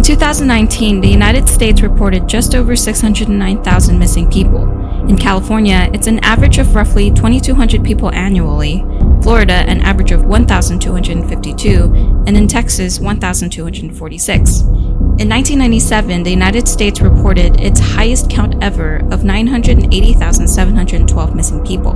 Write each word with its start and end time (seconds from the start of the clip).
In 0.00 0.04
2019, 0.04 1.02
the 1.02 1.08
United 1.08 1.46
States 1.46 1.82
reported 1.82 2.26
just 2.26 2.54
over 2.54 2.74
609,000 2.74 3.98
missing 3.98 4.30
people. 4.30 4.62
In 5.06 5.18
California, 5.18 5.90
it's 5.92 6.06
an 6.06 6.20
average 6.20 6.56
of 6.56 6.74
roughly 6.74 7.10
2,200 7.10 7.84
people 7.84 8.10
annually, 8.14 8.82
Florida, 9.22 9.52
an 9.52 9.82
average 9.82 10.10
of 10.10 10.24
1,252, 10.24 12.24
and 12.26 12.34
in 12.34 12.48
Texas, 12.48 12.98
1,246. 12.98 14.60
In 14.60 15.28
1997, 15.28 16.22
the 16.22 16.30
United 16.30 16.66
States 16.66 17.02
reported 17.02 17.60
its 17.60 17.78
highest 17.78 18.30
count 18.30 18.54
ever 18.62 19.06
of 19.10 19.22
980,712 19.22 21.34
missing 21.34 21.62
people. 21.62 21.92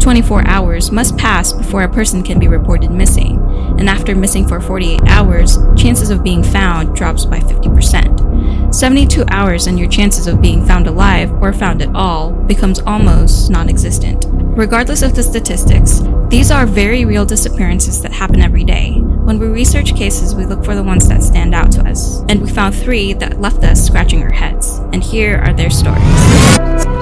24 0.00 0.46
hours 0.46 0.90
must 0.90 1.16
pass 1.16 1.52
before 1.52 1.82
a 1.82 1.88
person 1.88 2.22
can 2.22 2.38
be 2.38 2.48
reported 2.48 2.90
missing, 2.90 3.38
and 3.78 3.88
after 3.88 4.14
missing 4.14 4.46
for 4.46 4.60
48 4.60 5.02
hours, 5.06 5.58
chances 5.76 6.10
of 6.10 6.22
being 6.22 6.42
found 6.42 6.94
drops 6.94 7.24
by 7.24 7.40
50%. 7.40 8.74
72 8.74 9.24
hours 9.28 9.66
and 9.66 9.78
your 9.78 9.88
chances 9.88 10.26
of 10.26 10.40
being 10.40 10.64
found 10.64 10.86
alive 10.86 11.32
or 11.42 11.52
found 11.52 11.82
at 11.82 11.94
all 11.94 12.32
becomes 12.32 12.80
almost 12.80 13.50
non-existent. 13.50 14.26
Regardless 14.28 15.02
of 15.02 15.14
the 15.14 15.22
statistics, 15.22 16.02
these 16.28 16.50
are 16.50 16.66
very 16.66 17.04
real 17.04 17.24
disappearances 17.24 18.02
that 18.02 18.12
happen 18.12 18.40
every 18.40 18.64
day. 18.64 19.00
When 19.00 19.38
we 19.38 19.46
research 19.46 19.94
cases, 19.94 20.34
we 20.34 20.46
look 20.46 20.64
for 20.64 20.74
the 20.74 20.82
ones 20.82 21.08
that 21.08 21.22
stand 21.22 21.54
out 21.54 21.72
to 21.72 21.88
us, 21.88 22.20
and 22.28 22.42
we 22.42 22.50
found 22.50 22.74
three 22.74 23.12
that 23.14 23.40
left 23.40 23.62
us 23.64 23.84
scratching 23.84 24.22
our 24.22 24.32
heads. 24.32 24.78
And 24.92 25.02
here 25.02 25.38
are 25.38 25.52
their 25.52 25.70
stories. 25.70 26.97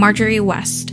Marjorie 0.00 0.40
West. 0.40 0.92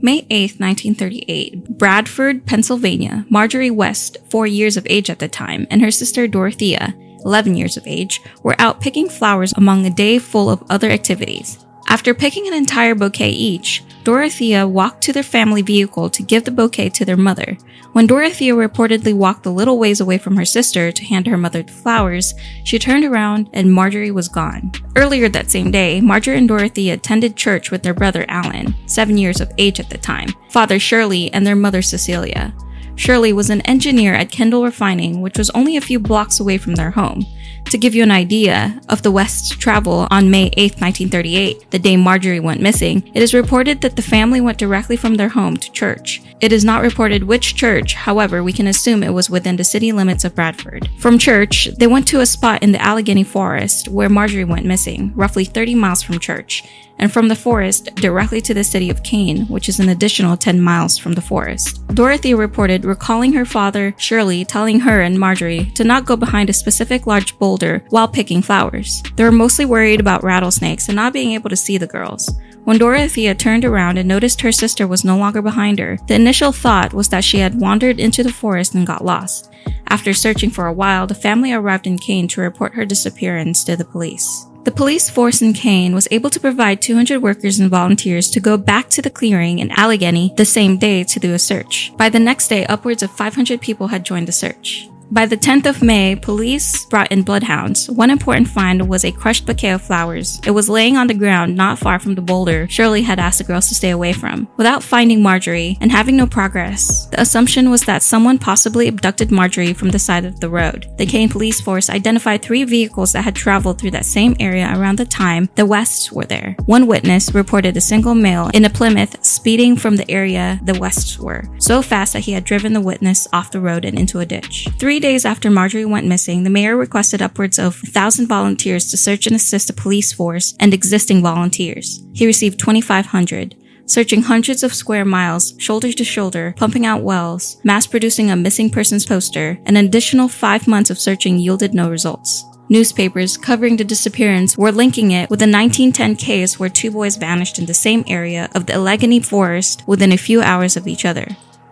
May 0.00 0.24
8, 0.30 0.60
1938, 0.60 1.76
Bradford, 1.76 2.46
Pennsylvania, 2.46 3.26
Marjorie 3.28 3.72
West, 3.72 4.16
four 4.30 4.46
years 4.46 4.76
of 4.76 4.86
age 4.88 5.10
at 5.10 5.18
the 5.18 5.26
time, 5.26 5.66
and 5.72 5.82
her 5.82 5.90
sister 5.90 6.28
Dorothea, 6.28 6.94
11 7.24 7.56
years 7.56 7.76
of 7.76 7.84
age, 7.84 8.20
were 8.44 8.54
out 8.60 8.80
picking 8.80 9.08
flowers 9.08 9.52
among 9.56 9.84
a 9.84 9.90
day 9.90 10.20
full 10.20 10.48
of 10.48 10.62
other 10.70 10.88
activities. 10.88 11.58
After 11.90 12.12
picking 12.12 12.46
an 12.46 12.52
entire 12.52 12.94
bouquet 12.94 13.30
each, 13.30 13.82
Dorothea 14.04 14.68
walked 14.68 15.02
to 15.04 15.12
their 15.12 15.22
family 15.22 15.62
vehicle 15.62 16.10
to 16.10 16.22
give 16.22 16.44
the 16.44 16.50
bouquet 16.50 16.90
to 16.90 17.04
their 17.06 17.16
mother. 17.16 17.56
When 17.92 18.06
Dorothea 18.06 18.54
reportedly 18.54 19.14
walked 19.14 19.46
a 19.46 19.50
little 19.50 19.78
ways 19.78 19.98
away 19.98 20.18
from 20.18 20.36
her 20.36 20.44
sister 20.44 20.92
to 20.92 21.04
hand 21.04 21.26
her 21.26 21.38
mother 21.38 21.62
the 21.62 21.72
flowers, 21.72 22.34
she 22.62 22.78
turned 22.78 23.06
around 23.06 23.48
and 23.54 23.72
Marjorie 23.72 24.10
was 24.10 24.28
gone. 24.28 24.70
Earlier 24.96 25.30
that 25.30 25.50
same 25.50 25.70
day, 25.70 26.02
Marjorie 26.02 26.36
and 26.36 26.46
Dorothea 26.46 26.92
attended 26.92 27.36
church 27.36 27.70
with 27.70 27.82
their 27.82 27.94
brother 27.94 28.26
Alan, 28.28 28.74
seven 28.86 29.16
years 29.16 29.40
of 29.40 29.50
age 29.56 29.80
at 29.80 29.88
the 29.88 29.98
time, 29.98 30.28
father 30.50 30.78
Shirley, 30.78 31.32
and 31.32 31.46
their 31.46 31.56
mother 31.56 31.80
Cecilia. 31.80 32.54
Shirley 32.98 33.32
was 33.32 33.48
an 33.48 33.60
engineer 33.60 34.12
at 34.12 34.32
Kendall 34.32 34.64
Refining, 34.64 35.20
which 35.20 35.38
was 35.38 35.50
only 35.50 35.76
a 35.76 35.80
few 35.80 36.00
blocks 36.00 36.40
away 36.40 36.58
from 36.58 36.74
their 36.74 36.90
home. 36.90 37.24
To 37.66 37.78
give 37.78 37.94
you 37.94 38.02
an 38.02 38.10
idea 38.10 38.80
of 38.88 39.02
the 39.02 39.12
West's 39.12 39.50
travel 39.50 40.08
on 40.10 40.32
May 40.32 40.50
8, 40.56 40.80
1938, 40.80 41.70
the 41.70 41.78
day 41.78 41.96
Marjorie 41.96 42.40
went 42.40 42.60
missing, 42.60 43.08
it 43.14 43.22
is 43.22 43.32
reported 43.32 43.82
that 43.82 43.94
the 43.94 44.02
family 44.02 44.40
went 44.40 44.58
directly 44.58 44.96
from 44.96 45.14
their 45.14 45.28
home 45.28 45.56
to 45.58 45.70
church. 45.70 46.22
It 46.40 46.52
is 46.52 46.64
not 46.64 46.82
reported 46.82 47.22
which 47.22 47.54
church, 47.54 47.94
however, 47.94 48.42
we 48.42 48.52
can 48.52 48.66
assume 48.66 49.04
it 49.04 49.14
was 49.14 49.30
within 49.30 49.56
the 49.56 49.64
city 49.64 49.92
limits 49.92 50.24
of 50.24 50.34
Bradford. 50.34 50.90
From 50.98 51.18
church, 51.18 51.68
they 51.78 51.86
went 51.86 52.08
to 52.08 52.20
a 52.20 52.26
spot 52.26 52.64
in 52.64 52.72
the 52.72 52.82
Allegheny 52.82 53.24
Forest 53.24 53.86
where 53.88 54.08
Marjorie 54.08 54.44
went 54.44 54.66
missing, 54.66 55.12
roughly 55.14 55.44
30 55.44 55.76
miles 55.76 56.02
from 56.02 56.18
church 56.18 56.64
and 56.98 57.12
from 57.12 57.28
the 57.28 57.36
forest 57.36 57.94
directly 57.96 58.40
to 58.40 58.54
the 58.54 58.64
city 58.64 58.90
of 58.90 59.02
Kane, 59.02 59.46
which 59.46 59.68
is 59.68 59.80
an 59.80 59.88
additional 59.88 60.36
10 60.36 60.60
miles 60.60 60.98
from 60.98 61.12
the 61.12 61.20
forest. 61.20 61.86
Dorothy 61.94 62.34
reported 62.34 62.84
recalling 62.84 63.32
her 63.32 63.44
father, 63.44 63.94
Shirley, 63.98 64.44
telling 64.44 64.80
her 64.80 65.00
and 65.00 65.18
Marjorie 65.18 65.70
to 65.74 65.84
not 65.84 66.04
go 66.04 66.16
behind 66.16 66.50
a 66.50 66.52
specific 66.52 67.06
large 67.06 67.38
boulder 67.38 67.84
while 67.90 68.08
picking 68.08 68.42
flowers. 68.42 69.02
They 69.16 69.24
were 69.24 69.32
mostly 69.32 69.64
worried 69.64 70.00
about 70.00 70.24
rattlesnakes 70.24 70.88
and 70.88 70.96
not 70.96 71.12
being 71.12 71.32
able 71.32 71.50
to 71.50 71.56
see 71.56 71.78
the 71.78 71.86
girls. 71.86 72.30
When 72.64 72.76
Dorothea 72.76 73.34
turned 73.34 73.64
around 73.64 73.96
and 73.96 74.06
noticed 74.06 74.42
her 74.42 74.52
sister 74.52 74.86
was 74.86 75.04
no 75.04 75.16
longer 75.16 75.40
behind 75.40 75.78
her, 75.78 75.96
the 76.06 76.14
initial 76.14 76.52
thought 76.52 76.92
was 76.92 77.08
that 77.08 77.24
she 77.24 77.38
had 77.38 77.58
wandered 77.58 77.98
into 77.98 78.22
the 78.22 78.32
forest 78.32 78.74
and 78.74 78.86
got 78.86 79.04
lost. 79.04 79.50
After 79.88 80.12
searching 80.12 80.50
for 80.50 80.66
a 80.66 80.72
while, 80.72 81.06
the 81.06 81.14
family 81.14 81.52
arrived 81.52 81.86
in 81.86 81.98
Kane 81.98 82.28
to 82.28 82.42
report 82.42 82.74
her 82.74 82.84
disappearance 82.84 83.64
to 83.64 83.74
the 83.74 83.86
police. 83.86 84.44
The 84.68 84.74
police 84.74 85.08
force 85.08 85.40
in 85.40 85.54
Kane 85.54 85.94
was 85.94 86.06
able 86.10 86.28
to 86.28 86.38
provide 86.38 86.82
200 86.82 87.22
workers 87.22 87.58
and 87.58 87.70
volunteers 87.70 88.28
to 88.32 88.38
go 88.38 88.58
back 88.58 88.90
to 88.90 89.00
the 89.00 89.08
clearing 89.08 89.60
in 89.60 89.70
Allegheny 89.70 90.34
the 90.36 90.44
same 90.44 90.76
day 90.76 91.04
to 91.04 91.18
do 91.18 91.32
a 91.32 91.38
search. 91.38 91.90
By 91.96 92.10
the 92.10 92.18
next 92.18 92.48
day, 92.48 92.66
upwards 92.66 93.02
of 93.02 93.10
500 93.10 93.62
people 93.62 93.86
had 93.86 94.04
joined 94.04 94.28
the 94.28 94.32
search. 94.32 94.90
By 95.10 95.24
the 95.24 95.38
10th 95.38 95.64
of 95.66 95.82
May, 95.82 96.16
police 96.16 96.84
brought 96.84 97.10
in 97.10 97.22
bloodhounds. 97.22 97.90
One 97.90 98.10
important 98.10 98.46
find 98.46 98.86
was 98.90 99.06
a 99.06 99.12
crushed 99.12 99.46
bouquet 99.46 99.70
of 99.70 99.80
flowers. 99.80 100.38
It 100.46 100.50
was 100.50 100.68
laying 100.68 100.98
on 100.98 101.06
the 101.06 101.14
ground 101.14 101.56
not 101.56 101.78
far 101.78 101.98
from 101.98 102.14
the 102.14 102.20
boulder 102.20 102.68
Shirley 102.68 103.00
had 103.00 103.18
asked 103.18 103.38
the 103.38 103.44
girls 103.44 103.68
to 103.68 103.74
stay 103.74 103.88
away 103.88 104.12
from. 104.12 104.48
Without 104.58 104.82
finding 104.82 105.22
Marjorie 105.22 105.78
and 105.80 105.90
having 105.90 106.16
no 106.16 106.26
progress, 106.26 107.06
the 107.06 107.22
assumption 107.22 107.70
was 107.70 107.82
that 107.84 108.02
someone 108.02 108.38
possibly 108.38 108.86
abducted 108.86 109.30
Marjorie 109.30 109.72
from 109.72 109.88
the 109.88 109.98
side 109.98 110.26
of 110.26 110.40
the 110.40 110.50
road. 110.50 110.86
The 110.98 111.06
Kane 111.06 111.30
police 111.30 111.58
force 111.58 111.88
identified 111.88 112.42
three 112.42 112.64
vehicles 112.64 113.12
that 113.12 113.22
had 113.22 113.34
traveled 113.34 113.78
through 113.78 113.92
that 113.92 114.04
same 114.04 114.36
area 114.38 114.70
around 114.76 114.98
the 114.98 115.06
time 115.06 115.48
the 115.54 115.64
Wests 115.64 116.12
were 116.12 116.26
there. 116.26 116.54
One 116.66 116.86
witness 116.86 117.32
reported 117.32 117.78
a 117.78 117.80
single 117.80 118.14
male 118.14 118.50
in 118.52 118.66
a 118.66 118.70
Plymouth 118.70 119.24
speeding 119.24 119.76
from 119.76 119.96
the 119.96 120.10
area 120.10 120.60
the 120.64 120.78
Wests 120.78 121.18
were, 121.18 121.44
so 121.58 121.80
fast 121.80 122.12
that 122.12 122.24
he 122.24 122.32
had 122.32 122.44
driven 122.44 122.74
the 122.74 122.80
witness 122.80 123.26
off 123.32 123.50
the 123.50 123.60
road 123.60 123.86
and 123.86 123.98
into 123.98 124.20
a 124.20 124.26
ditch. 124.26 124.68
Three 124.78 124.97
Three 124.98 125.12
days 125.12 125.24
after 125.24 125.48
Marjorie 125.48 125.84
went 125.84 126.08
missing, 126.08 126.42
the 126.42 126.50
mayor 126.50 126.76
requested 126.76 127.22
upwards 127.22 127.56
of 127.56 127.80
1,000 127.84 128.26
volunteers 128.26 128.90
to 128.90 128.96
search 128.96 129.28
and 129.28 129.36
assist 129.36 129.68
the 129.68 129.72
police 129.72 130.12
force 130.12 130.56
and 130.58 130.74
existing 130.74 131.22
volunteers. 131.22 132.02
He 132.12 132.26
received 132.26 132.58
2,500 132.58 133.54
searching 133.86 134.22
hundreds 134.22 134.64
of 134.64 134.74
square 134.74 135.04
miles, 135.04 135.54
shoulder 135.58 135.92
to 135.92 136.02
shoulder, 136.02 136.52
pumping 136.56 136.84
out 136.84 137.04
wells, 137.04 137.58
mass 137.62 137.86
producing 137.86 138.32
a 138.32 138.34
missing 138.34 138.70
persons 138.70 139.06
poster, 139.06 139.60
an 139.66 139.76
additional 139.76 140.26
five 140.26 140.66
months 140.66 140.90
of 140.90 140.98
searching 140.98 141.38
yielded 141.38 141.74
no 141.74 141.88
results. 141.88 142.44
Newspapers 142.68 143.36
covering 143.36 143.76
the 143.76 143.84
disappearance 143.84 144.58
were 144.58 144.72
linking 144.72 145.12
it 145.12 145.30
with 145.30 145.38
the 145.38 145.44
1910 145.44 146.16
case 146.16 146.58
where 146.58 146.68
two 146.68 146.90
boys 146.90 147.14
vanished 147.14 147.60
in 147.60 147.66
the 147.66 147.72
same 147.72 148.02
area 148.08 148.48
of 148.52 148.66
the 148.66 148.74
Allegheny 148.74 149.20
Forest 149.20 149.84
within 149.86 150.10
a 150.10 150.16
few 150.16 150.42
hours 150.42 150.76
of 150.76 150.88
each 150.88 151.04
other. 151.04 151.28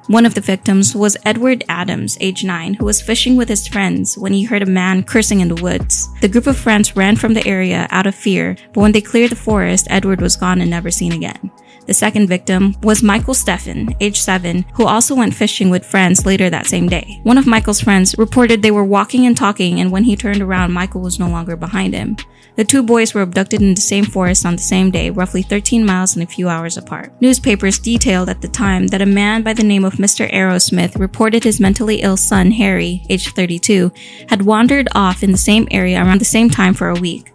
One 0.09 0.25
of 0.25 0.35
the 0.35 0.41
victims 0.41 0.95
was 0.95 1.17
Edward 1.25 1.65
Adams, 1.69 2.17
age 2.21 2.45
9, 2.45 2.75
who 2.75 2.85
was 2.85 3.03
fishing 3.03 3.37
with 3.37 3.49
his 3.49 3.67
friends 3.67 4.17
when 4.17 4.33
he 4.33 4.45
heard 4.45 4.63
a 4.63 4.67
man 4.67 5.03
cursing 5.03 5.41
in 5.41 5.49
the 5.49 5.61
woods. 5.61 6.09
The 6.21 6.29
group 6.29 6.47
of 6.47 6.57
friends 6.57 6.95
ran 6.95 7.17
from 7.17 7.35
the 7.35 7.45
area 7.45 7.89
out 7.91 8.07
of 8.07 8.15
fear, 8.15 8.57
but 8.73 8.83
when 8.83 8.93
they 8.93 9.01
cleared 9.01 9.33
the 9.33 9.37
forest, 9.37 9.89
Edward 9.91 10.21
was 10.21 10.37
gone 10.37 10.61
and 10.61 10.71
never 10.71 10.93
seen 10.93 11.11
again. 11.11 11.51
The 11.87 11.95
second 11.95 12.29
victim 12.29 12.77
was 12.83 13.03
Michael 13.03 13.35
Steffen, 13.35 13.97
age 14.01 14.21
7, 14.21 14.65
who 14.75 14.87
also 14.87 15.15
went 15.15 15.35
fishing 15.35 15.71
with 15.71 15.85
friends 15.85 16.25
later 16.25 16.51
that 16.51 16.67
same 16.67 16.89
day. 16.89 17.21
One 17.25 17.39
of 17.39 17.47
Michael's 17.49 17.81
friends 17.81 18.17
reported 18.17 18.63
they 18.63 18.71
were 18.71 18.85
walking 18.85 19.27
and 19.27 19.37
talking, 19.37 19.81
and 19.81 19.91
when 19.91 20.05
he 20.05 20.15
turned 20.15 20.41
around, 20.41 20.73
Michael 20.73 21.01
was 21.01 21.19
no 21.19 21.29
longer 21.29 21.57
behind 21.57 21.95
him. 21.95 22.17
The 22.57 22.65
two 22.65 22.83
boys 22.83 23.13
were 23.13 23.21
abducted 23.21 23.61
in 23.61 23.75
the 23.75 23.81
same 23.81 24.05
forest 24.05 24.47
on 24.47 24.57
the 24.57 24.63
same 24.63 24.91
day, 24.91 25.11
roughly 25.11 25.43
13 25.43 25.85
miles 25.85 26.17
and 26.17 26.23
a 26.23 26.27
few 26.27 26.49
hours 26.49 26.79
apart. 26.79 27.13
Newspapers 27.21 27.79
detailed 27.79 28.31
at 28.31 28.41
the 28.41 28.49
time 28.49 28.87
that 28.89 29.03
a 29.03 29.07
man 29.07 29.43
by 29.43 29.53
the 29.53 29.63
name 29.63 29.85
of 29.85 29.95
Mr. 29.95 30.31
Arrowsmith 30.33 30.99
reported 30.99 31.45
his 31.45 31.61
mentally 31.61 31.97
ill 31.97 32.17
son, 32.17 32.51
Harry, 32.53 33.05
age 33.11 33.33
32, 33.35 33.93
had 34.29 34.43
wandered 34.43 34.89
off 34.95 35.23
in 35.23 35.33
the 35.33 35.39
same 35.39 35.69
area 35.71 36.03
around 36.03 36.19
the 36.19 36.25
same 36.25 36.49
time 36.49 36.73
for 36.73 36.89
a 36.89 36.99
week. 37.01 37.33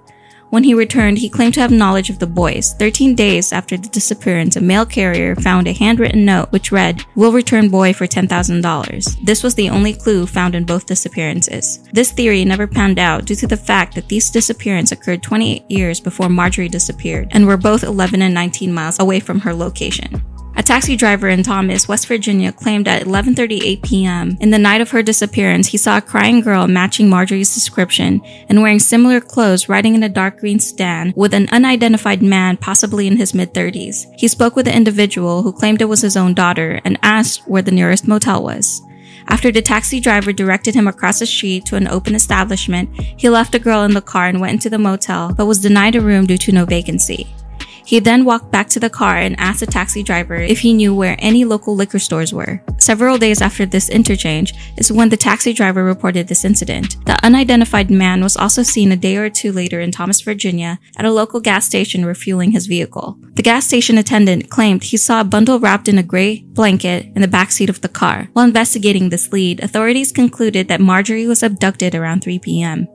When 0.51 0.65
he 0.65 0.73
returned, 0.73 1.17
he 1.17 1.29
claimed 1.29 1.53
to 1.53 1.61
have 1.61 1.71
knowledge 1.71 2.09
of 2.09 2.19
the 2.19 2.27
boys. 2.27 2.75
13 2.77 3.15
days 3.15 3.53
after 3.53 3.77
the 3.77 3.87
disappearance, 3.87 4.57
a 4.57 4.61
mail 4.61 4.85
carrier 4.85 5.33
found 5.33 5.65
a 5.65 5.71
handwritten 5.71 6.25
note 6.25 6.51
which 6.51 6.73
read, 6.73 7.05
Will 7.15 7.31
return 7.31 7.69
boy 7.69 7.93
for 7.93 8.05
$10,000. 8.05 9.25
This 9.25 9.43
was 9.43 9.55
the 9.55 9.69
only 9.69 9.93
clue 9.93 10.27
found 10.27 10.53
in 10.53 10.65
both 10.65 10.87
disappearances. 10.87 11.79
This 11.93 12.11
theory 12.11 12.43
never 12.43 12.67
panned 12.67 12.99
out 12.99 13.23
due 13.23 13.35
to 13.35 13.47
the 13.47 13.55
fact 13.55 13.95
that 13.95 14.09
these 14.09 14.29
disappearances 14.29 14.91
occurred 14.91 15.23
28 15.23 15.71
years 15.71 16.01
before 16.01 16.27
Marjorie 16.27 16.67
disappeared 16.67 17.29
and 17.31 17.47
were 17.47 17.55
both 17.55 17.83
11 17.83 18.21
and 18.21 18.33
19 18.33 18.73
miles 18.73 18.99
away 18.99 19.21
from 19.21 19.39
her 19.39 19.53
location. 19.53 20.21
A 20.57 20.63
taxi 20.63 20.95
driver 20.97 21.29
in 21.29 21.43
Thomas, 21.43 21.87
West 21.87 22.07
Virginia 22.07 22.51
claimed 22.51 22.87
at 22.87 23.03
11:38 23.03 23.81
p.m. 23.83 24.37
in 24.41 24.51
the 24.51 24.59
night 24.59 24.81
of 24.81 24.91
her 24.91 25.01
disappearance 25.01 25.67
he 25.67 25.77
saw 25.77 25.97
a 25.97 26.01
crying 26.01 26.41
girl 26.41 26.67
matching 26.67 27.09
Marjorie's 27.09 27.53
description 27.53 28.21
and 28.49 28.61
wearing 28.61 28.77
similar 28.77 29.21
clothes 29.21 29.69
riding 29.69 29.95
in 29.95 30.03
a 30.03 30.09
dark 30.09 30.39
green 30.39 30.59
sedan 30.59 31.13
with 31.15 31.33
an 31.33 31.47
unidentified 31.51 32.21
man 32.21 32.57
possibly 32.57 33.07
in 33.07 33.15
his 33.15 33.33
mid-30s. 33.33 34.05
He 34.17 34.27
spoke 34.27 34.55
with 34.55 34.65
the 34.65 34.75
individual 34.75 35.41
who 35.41 35.53
claimed 35.53 35.81
it 35.81 35.85
was 35.85 36.01
his 36.01 36.17
own 36.17 36.33
daughter 36.33 36.81
and 36.83 36.99
asked 37.01 37.47
where 37.47 37.61
the 37.61 37.71
nearest 37.71 38.07
motel 38.07 38.43
was. 38.43 38.81
After 39.27 39.51
the 39.51 39.61
taxi 39.61 40.01
driver 40.01 40.33
directed 40.33 40.75
him 40.75 40.87
across 40.87 41.19
the 41.19 41.25
street 41.25 41.65
to 41.67 41.77
an 41.77 41.87
open 41.87 42.13
establishment, 42.13 42.89
he 42.99 43.29
left 43.29 43.53
the 43.53 43.59
girl 43.59 43.83
in 43.83 43.93
the 43.93 44.01
car 44.01 44.27
and 44.27 44.41
went 44.41 44.53
into 44.53 44.69
the 44.69 44.77
motel, 44.77 45.33
but 45.33 45.45
was 45.45 45.61
denied 45.61 45.95
a 45.95 46.01
room 46.01 46.25
due 46.25 46.37
to 46.39 46.51
no 46.51 46.65
vacancy. 46.65 47.33
He 47.91 47.99
then 47.99 48.23
walked 48.23 48.51
back 48.51 48.69
to 48.69 48.79
the 48.79 48.89
car 48.89 49.17
and 49.17 49.37
asked 49.37 49.59
the 49.59 49.65
taxi 49.65 50.01
driver 50.01 50.35
if 50.35 50.61
he 50.61 50.71
knew 50.71 50.95
where 50.95 51.17
any 51.19 51.43
local 51.43 51.75
liquor 51.75 51.99
stores 51.99 52.33
were. 52.33 52.63
Several 52.77 53.17
days 53.17 53.41
after 53.41 53.65
this 53.65 53.89
interchange 53.89 54.53
is 54.77 54.93
when 54.93 55.09
the 55.09 55.17
taxi 55.17 55.51
driver 55.51 55.83
reported 55.83 56.29
this 56.29 56.45
incident. 56.45 56.95
The 57.05 57.19
unidentified 57.21 57.91
man 57.91 58.23
was 58.23 58.37
also 58.37 58.63
seen 58.63 58.93
a 58.93 58.95
day 58.95 59.17
or 59.17 59.29
two 59.29 59.51
later 59.51 59.81
in 59.81 59.91
Thomas, 59.91 60.21
Virginia 60.21 60.79
at 60.95 61.03
a 61.03 61.11
local 61.11 61.41
gas 61.41 61.65
station 61.65 62.05
refueling 62.05 62.51
his 62.51 62.65
vehicle. 62.65 63.17
The 63.33 63.43
gas 63.43 63.67
station 63.67 63.97
attendant 63.97 64.49
claimed 64.49 64.85
he 64.85 64.95
saw 64.95 65.19
a 65.19 65.25
bundle 65.25 65.59
wrapped 65.59 65.89
in 65.89 65.97
a 65.97 66.03
gray 66.03 66.43
blanket 66.43 67.07
in 67.13 67.21
the 67.21 67.27
backseat 67.27 67.67
of 67.67 67.81
the 67.81 67.89
car. 67.89 68.29
While 68.31 68.45
investigating 68.45 69.09
this 69.09 69.33
lead, 69.33 69.61
authorities 69.61 70.13
concluded 70.13 70.69
that 70.69 70.79
Marjorie 70.79 71.27
was 71.27 71.43
abducted 71.43 71.93
around 71.93 72.23
3 72.23 72.39
p.m. 72.39 72.87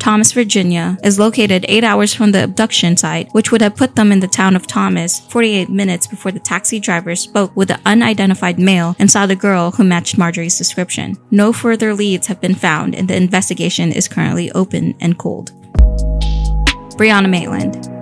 Thomas, 0.00 0.32
Virginia, 0.32 0.96
is 1.04 1.18
located 1.18 1.66
8 1.68 1.84
hours 1.84 2.14
from 2.14 2.32
the 2.32 2.42
abduction 2.42 2.96
site, 2.96 3.28
which 3.32 3.52
would 3.52 3.60
have 3.60 3.76
put 3.76 3.96
them 3.96 4.10
in 4.10 4.20
the 4.20 4.26
town 4.26 4.56
of 4.56 4.66
Thomas 4.66 5.20
48 5.20 5.68
minutes 5.68 6.06
before 6.06 6.32
the 6.32 6.40
taxi 6.40 6.80
driver 6.80 7.14
spoke 7.14 7.54
with 7.54 7.68
the 7.68 7.78
unidentified 7.84 8.58
male 8.58 8.96
and 8.98 9.10
saw 9.10 9.26
the 9.26 9.36
girl 9.36 9.72
who 9.72 9.84
matched 9.84 10.16
Marjorie's 10.16 10.56
description. 10.56 11.18
No 11.30 11.52
further 11.52 11.92
leads 11.92 12.28
have 12.28 12.40
been 12.40 12.54
found, 12.54 12.94
and 12.94 13.08
the 13.08 13.16
investigation 13.16 13.92
is 13.92 14.08
currently 14.08 14.50
open 14.52 14.94
and 15.00 15.18
cold. 15.18 15.52
Brianna 16.96 17.28
Maitland. 17.28 17.99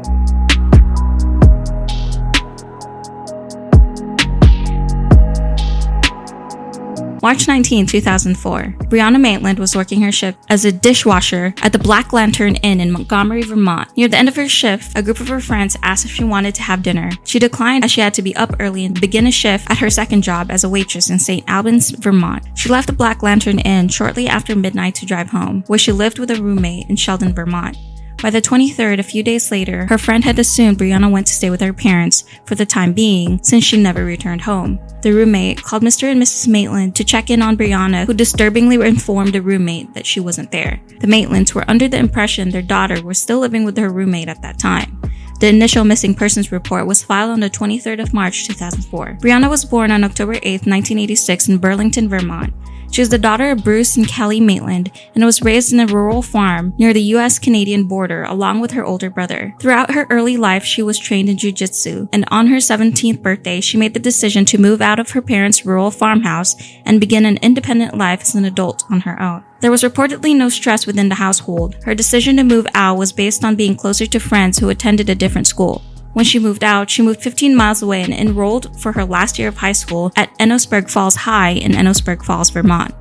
March 7.21 7.49
19, 7.49 7.87
2004, 7.87 8.77
Brianna 8.89 9.21
Maitland 9.21 9.59
was 9.59 9.75
working 9.75 10.01
her 10.03 10.13
shift 10.13 10.39
as 10.51 10.65
a 10.65 10.71
dishwasher 10.71 11.53
at 11.63 11.73
the 11.73 11.79
Black 11.79 12.13
Lantern 12.13 12.55
Inn 12.57 12.81
in 12.81 12.93
Montgomery, 12.93 13.43
Vermont. 13.43 13.95
Near 13.97 14.07
the 14.07 14.17
end 14.17 14.29
of 14.29 14.37
her 14.37 14.49
shift, 14.49 14.97
a 14.97 15.03
group 15.03 15.19
of 15.19 15.27
her 15.27 15.41
friends 15.41 15.77
asked 15.83 16.05
if 16.05 16.13
she 16.13 16.23
wanted 16.23 16.55
to 16.55 16.63
have 16.63 16.83
dinner. 16.83 17.11
She 17.25 17.41
declined 17.41 17.85
as 17.85 17.91
she 17.91 18.01
had 18.01 18.15
to 18.15 18.23
be 18.23 18.37
up 18.37 18.55
early 18.61 18.85
and 18.85 19.01
begin 19.01 19.27
a 19.27 19.33
shift 19.33 19.69
at 19.69 19.79
her 19.79 19.91
second 19.91 20.23
job 20.23 20.51
as 20.51 20.63
a 20.63 20.69
waitress 20.69 21.11
in 21.11 21.19
St. 21.19 21.45
Albans, 21.49 21.91
Vermont. 21.91 22.47
She 22.55 22.69
left 22.69 22.87
the 22.87 22.93
Black 22.93 23.23
Lantern 23.23 23.59
Inn 23.59 23.89
shortly 23.89 24.29
after 24.29 24.55
midnight 24.55 24.95
to 24.97 25.07
drive 25.07 25.31
home, 25.31 25.65
where 25.67 25.79
she 25.79 25.91
lived 25.91 26.21
with 26.21 26.31
a 26.31 26.41
roommate 26.41 26.89
in 26.89 26.95
Sheldon, 26.95 27.35
Vermont. 27.35 27.77
By 28.21 28.31
the 28.31 28.43
23rd, 28.43 28.99
a 28.99 29.05
few 29.05 29.23
days 29.23 29.53
later, 29.53 29.87
her 29.87 29.97
friend 29.97 30.25
had 30.25 30.41
assumed 30.41 30.79
Brianna 30.79 31.09
went 31.09 31.29
to 31.29 31.33
stay 31.33 31.51
with 31.51 31.61
her 31.61 31.73
parents 31.73 32.25
for 32.47 32.57
the 32.57 32.67
time 32.67 32.93
being 32.93 33.41
since 33.45 33.63
she 33.63 33.81
never 33.81 34.05
returned 34.05 34.41
home. 34.41 34.81
The 35.03 35.13
roommate 35.13 35.63
called 35.63 35.85
Mr. 35.85 36.11
and 36.11 36.21
Mrs. 36.21 36.49
Maitland 36.49 36.97
to 36.97 37.05
check 37.05 37.31
in 37.31 37.43
on 37.43 37.57
Brianna, 37.57 38.07
who 38.07 38.15
disturbingly 38.15 38.85
informed 38.85 39.35
the 39.35 39.41
roommate 39.41 39.95
that 39.95 40.05
she 40.05 40.19
wasn't 40.19 40.51
there. 40.51 40.81
The 40.99 41.07
Maitlands 41.07 41.55
were 41.55 41.65
under 41.71 41.87
the 41.87 41.99
impression 41.99 42.51
their 42.51 42.61
daughter 42.61 43.01
was 43.05 43.21
still 43.21 43.39
living 43.39 43.65
with 43.65 43.77
her 43.77 43.89
roommate 43.89 44.29
at 44.29 44.43
that 44.43 44.59
time. 44.59 45.01
The 45.39 45.49
initial 45.49 45.85
missing 45.85 46.17
persons 46.17 46.51
report 46.51 46.89
was 46.89 47.05
filed 47.05 47.31
on 47.31 47.39
the 47.39 47.49
23rd 47.49 48.03
of 48.03 48.13
March 48.13 48.49
2004. 48.49 49.19
Brianna 49.23 49.49
was 49.49 49.65
born 49.65 49.93
on 49.93 50.03
October 50.03 50.33
8, 50.33 50.67
1986 50.67 51.49
in 51.49 51.59
Burlington, 51.59 52.09
Vermont. 52.09 52.53
She 52.91 53.03
is 53.03 53.11
the 53.11 53.19
daughter 53.19 53.51
of 53.51 53.63
Bruce 53.63 53.97
and 53.97 54.09
Kelly 54.09 54.41
Maitland 54.41 54.91
and 55.15 55.25
was 55.25 55.43
raised 55.43 55.73
in 55.73 55.81
a 55.81 55.87
rural 55.87 56.23
farm 56.23 56.75
near 56.79 56.93
the 56.93 57.03
US 57.15 57.39
Canadian 57.39 57.85
border 57.85 58.25
along 58.25 58.61
with 58.61 58.73
her 58.73 58.85
older 58.85 59.11
brother. 59.11 59.55
Throughout 59.61 59.93
her 59.93 60.07
early 60.11 60.37
life, 60.37 60.65
she 60.65 60.83
was 60.83 60.99
trained 60.99 61.29
in 61.29 61.37
jujitsu, 61.37 62.09
and 62.13 62.25
on 62.29 62.49
her 62.49 62.57
17th 62.57 63.23
birthday, 63.23 63.61
she 63.61 63.77
made 63.77 63.95
the 63.95 64.01
decision 64.01 64.45
to 64.47 64.59
move 64.59 64.81
out 64.81 64.99
of 64.99 65.11
her 65.11 65.23
parents' 65.23 65.67
rural 65.67 65.91
farmhouse 65.91 66.57
and 66.85 67.01
begin 67.01 67.25
an 67.27 67.39
independent 67.39 67.97
life 67.97 68.23
as 68.23 68.35
an 68.35 68.45
adult 68.45 68.85
on 68.91 69.01
her 69.01 69.21
own. 69.21 69.45
There 69.61 69.71
was 69.71 69.83
reportedly 69.83 70.37
no 70.37 70.49
stress 70.49 70.87
within 70.87 71.09
the 71.09 71.17
household. 71.17 71.77
Her 71.85 71.95
decision 71.95 72.37
to 72.37 72.45
move 72.45 72.67
out 72.75 72.97
was 72.97 73.13
based 73.13 73.45
on 73.45 73.57
being 73.57 73.77
closer 73.77 74.07
to 74.07 74.21
friends 74.21 74.59
who 74.59 74.69
attended 74.69 75.11
a 75.11 75.15
different 75.15 75.47
school. 75.47 75.83
When 76.13 76.25
she 76.25 76.39
moved 76.39 76.65
out, 76.65 76.91
she 76.91 77.03
moved 77.03 77.23
15 77.23 77.55
miles 77.55 77.83
away 77.83 78.03
and 78.03 78.13
enrolled 78.13 78.81
for 78.81 78.93
her 78.93 79.05
last 79.05 79.39
year 79.39 79.49
of 79.49 79.59
high 79.59 79.73
school 79.73 80.13
at 80.17 80.37
Enosburg 80.39 80.91
Falls 80.91 81.17
High 81.17 81.51
in 81.51 81.73
Enosburg 81.73 82.25
Falls, 82.25 82.51
Vermont. 82.51 82.95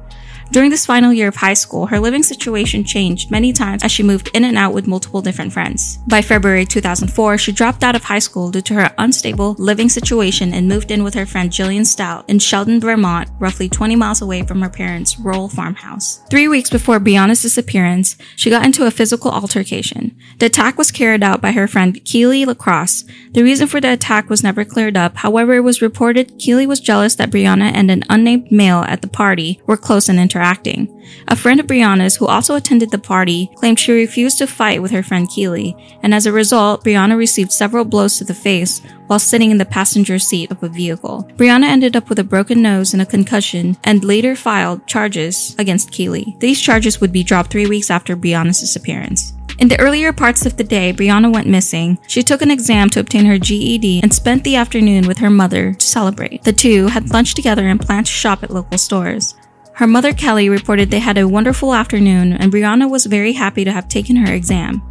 During 0.52 0.70
this 0.70 0.86
final 0.86 1.12
year 1.12 1.28
of 1.28 1.36
high 1.36 1.54
school, 1.54 1.88
her 1.88 2.00
living 2.00 2.24
situation 2.24 2.84
changed 2.84 3.30
many 3.30 3.52
times 3.52 3.84
as 3.84 3.92
she 3.92 4.02
moved 4.02 4.30
in 4.34 4.46
and 4.46 4.58
out 4.58 4.74
with 4.74 4.88
multiple 4.88 5.22
different 5.22 5.52
friends. 5.52 6.00
By 6.08 6.22
February 6.22 6.66
2004, 6.66 7.38
she 7.38 7.52
dropped 7.52 7.84
out 7.84 7.96
of 7.96 8.06
high 8.06 8.20
school 8.20 8.50
due 8.50 8.62
to 8.62 8.74
her 8.76 8.94
unstable 8.98 9.56
living 9.60 9.90
situation 9.90 10.54
and 10.54 10.68
moved 10.68 10.90
in 10.90 11.04
with 11.04 11.14
her 11.16 11.26
friend 11.26 11.52
Jillian 11.52 11.86
Stout 11.86 12.30
in 12.30 12.40
Sheldon, 12.40 12.80
Vermont, 12.80 13.30
roughly 13.40 13.68
20 13.68 13.96
miles 13.96 14.22
away 14.22 14.44
from 14.44 14.62
her 14.62 14.70
parents' 14.70 15.20
rural 15.20 15.50
farmhouse. 15.50 16.22
Three 16.30 16.48
weeks 16.48 16.70
before 16.70 17.00
Brianna's 17.00 17.42
disappearance, 17.42 18.16
she 18.36 18.50
got 18.50 18.66
into 18.66 18.86
a 18.86 18.92
physical 18.92 19.32
altercation. 19.32 20.16
The 20.40 20.46
attack 20.46 20.78
was 20.78 20.92
carried 20.92 21.24
out 21.24 21.42
by 21.42 21.52
her 21.52 21.68
friend 21.68 22.04
Keely 22.06 22.46
Lacrosse. 22.46 23.04
The 23.32 23.44
reason 23.44 23.68
for 23.68 23.82
the 23.82 23.92
attack 23.94 24.30
was 24.30 24.44
never 24.44 24.64
cleared 24.64 24.96
up. 24.96 25.18
However, 25.18 25.56
it 25.56 25.62
was 25.62 25.82
reported 25.82 26.40
Keely 26.40 26.66
was 26.66 26.80
jealous 26.80 27.16
that 27.16 27.32
Brianna 27.32 27.72
and 27.74 27.92
an 27.92 28.04
unnamed 28.10 28.52
male 28.52 28.86
at 28.88 29.02
the 29.02 29.08
party 29.08 29.62
were 29.66 29.78
close 29.78 30.08
and 30.08 30.20
inter 30.20 30.37
interacting. 30.38 30.94
A 31.30 31.36
friend 31.36 31.60
of 31.60 31.68
Brianna's, 31.68 32.16
who 32.16 32.28
also 32.28 32.56
attended 32.56 32.92
the 32.92 33.00
party, 33.00 33.50
claimed 33.56 33.80
she 33.80 33.92
refused 33.92 34.38
to 34.38 34.48
fight 34.48 34.82
with 34.82 34.92
her 34.92 35.02
friend 35.02 35.28
Keely, 35.28 35.76
and 36.04 36.14
as 36.14 36.26
a 36.26 36.32
result, 36.32 36.84
Brianna 36.84 37.18
received 37.18 37.52
several 37.52 37.86
blows 37.86 38.18
to 38.18 38.24
the 38.24 38.36
face 38.36 38.82
while 39.08 39.20
sitting 39.20 39.50
in 39.50 39.58
the 39.58 39.66
passenger 39.66 40.20
seat 40.20 40.52
of 40.52 40.62
a 40.62 40.70
vehicle. 40.70 41.28
Brianna 41.36 41.66
ended 41.66 41.96
up 41.96 42.10
with 42.10 42.20
a 42.20 42.24
broken 42.24 42.62
nose 42.62 42.94
and 42.94 43.02
a 43.02 43.06
concussion 43.06 43.78
and 43.84 44.04
later 44.04 44.36
filed 44.36 44.86
charges 44.86 45.56
against 45.58 45.92
Keely. 45.92 46.36
These 46.40 46.62
charges 46.62 47.02
would 47.02 47.12
be 47.12 47.24
dropped 47.24 47.52
three 47.52 47.68
weeks 47.68 47.90
after 47.90 48.16
Brianna's 48.16 48.60
disappearance. 48.60 49.34
In 49.60 49.70
the 49.70 49.80
earlier 49.80 50.14
parts 50.14 50.46
of 50.46 50.56
the 50.56 50.64
day, 50.64 50.94
Brianna 50.94 51.34
went 51.34 51.48
missing. 51.48 51.98
She 52.08 52.22
took 52.22 52.44
an 52.44 52.52
exam 52.52 52.92
to 52.92 53.00
obtain 53.00 53.26
her 53.26 53.40
GED 53.40 54.02
and 54.04 54.14
spent 54.14 54.44
the 54.44 54.56
afternoon 54.56 55.08
with 55.08 55.18
her 55.18 55.32
mother 55.32 55.74
to 55.74 55.88
celebrate. 55.88 56.44
The 56.44 56.54
two 56.54 56.88
had 56.88 57.10
lunch 57.10 57.34
together 57.34 57.68
and 57.68 57.82
planned 57.82 58.06
to 58.06 58.12
shop 58.12 58.44
at 58.44 58.52
local 58.52 58.78
stores. 58.78 59.34
Her 59.78 59.86
mother 59.86 60.12
Kelly 60.12 60.50
reported 60.50 60.90
they 60.90 60.98
had 60.98 61.20
a 61.20 61.28
wonderful 61.28 61.72
afternoon 61.72 62.34
and 62.34 62.52
Brianna 62.52 62.90
was 62.90 63.06
very 63.06 63.34
happy 63.34 63.64
to 63.64 63.72
have 63.72 63.88
taken 63.88 64.16
her 64.16 64.34
exam. 64.34 64.82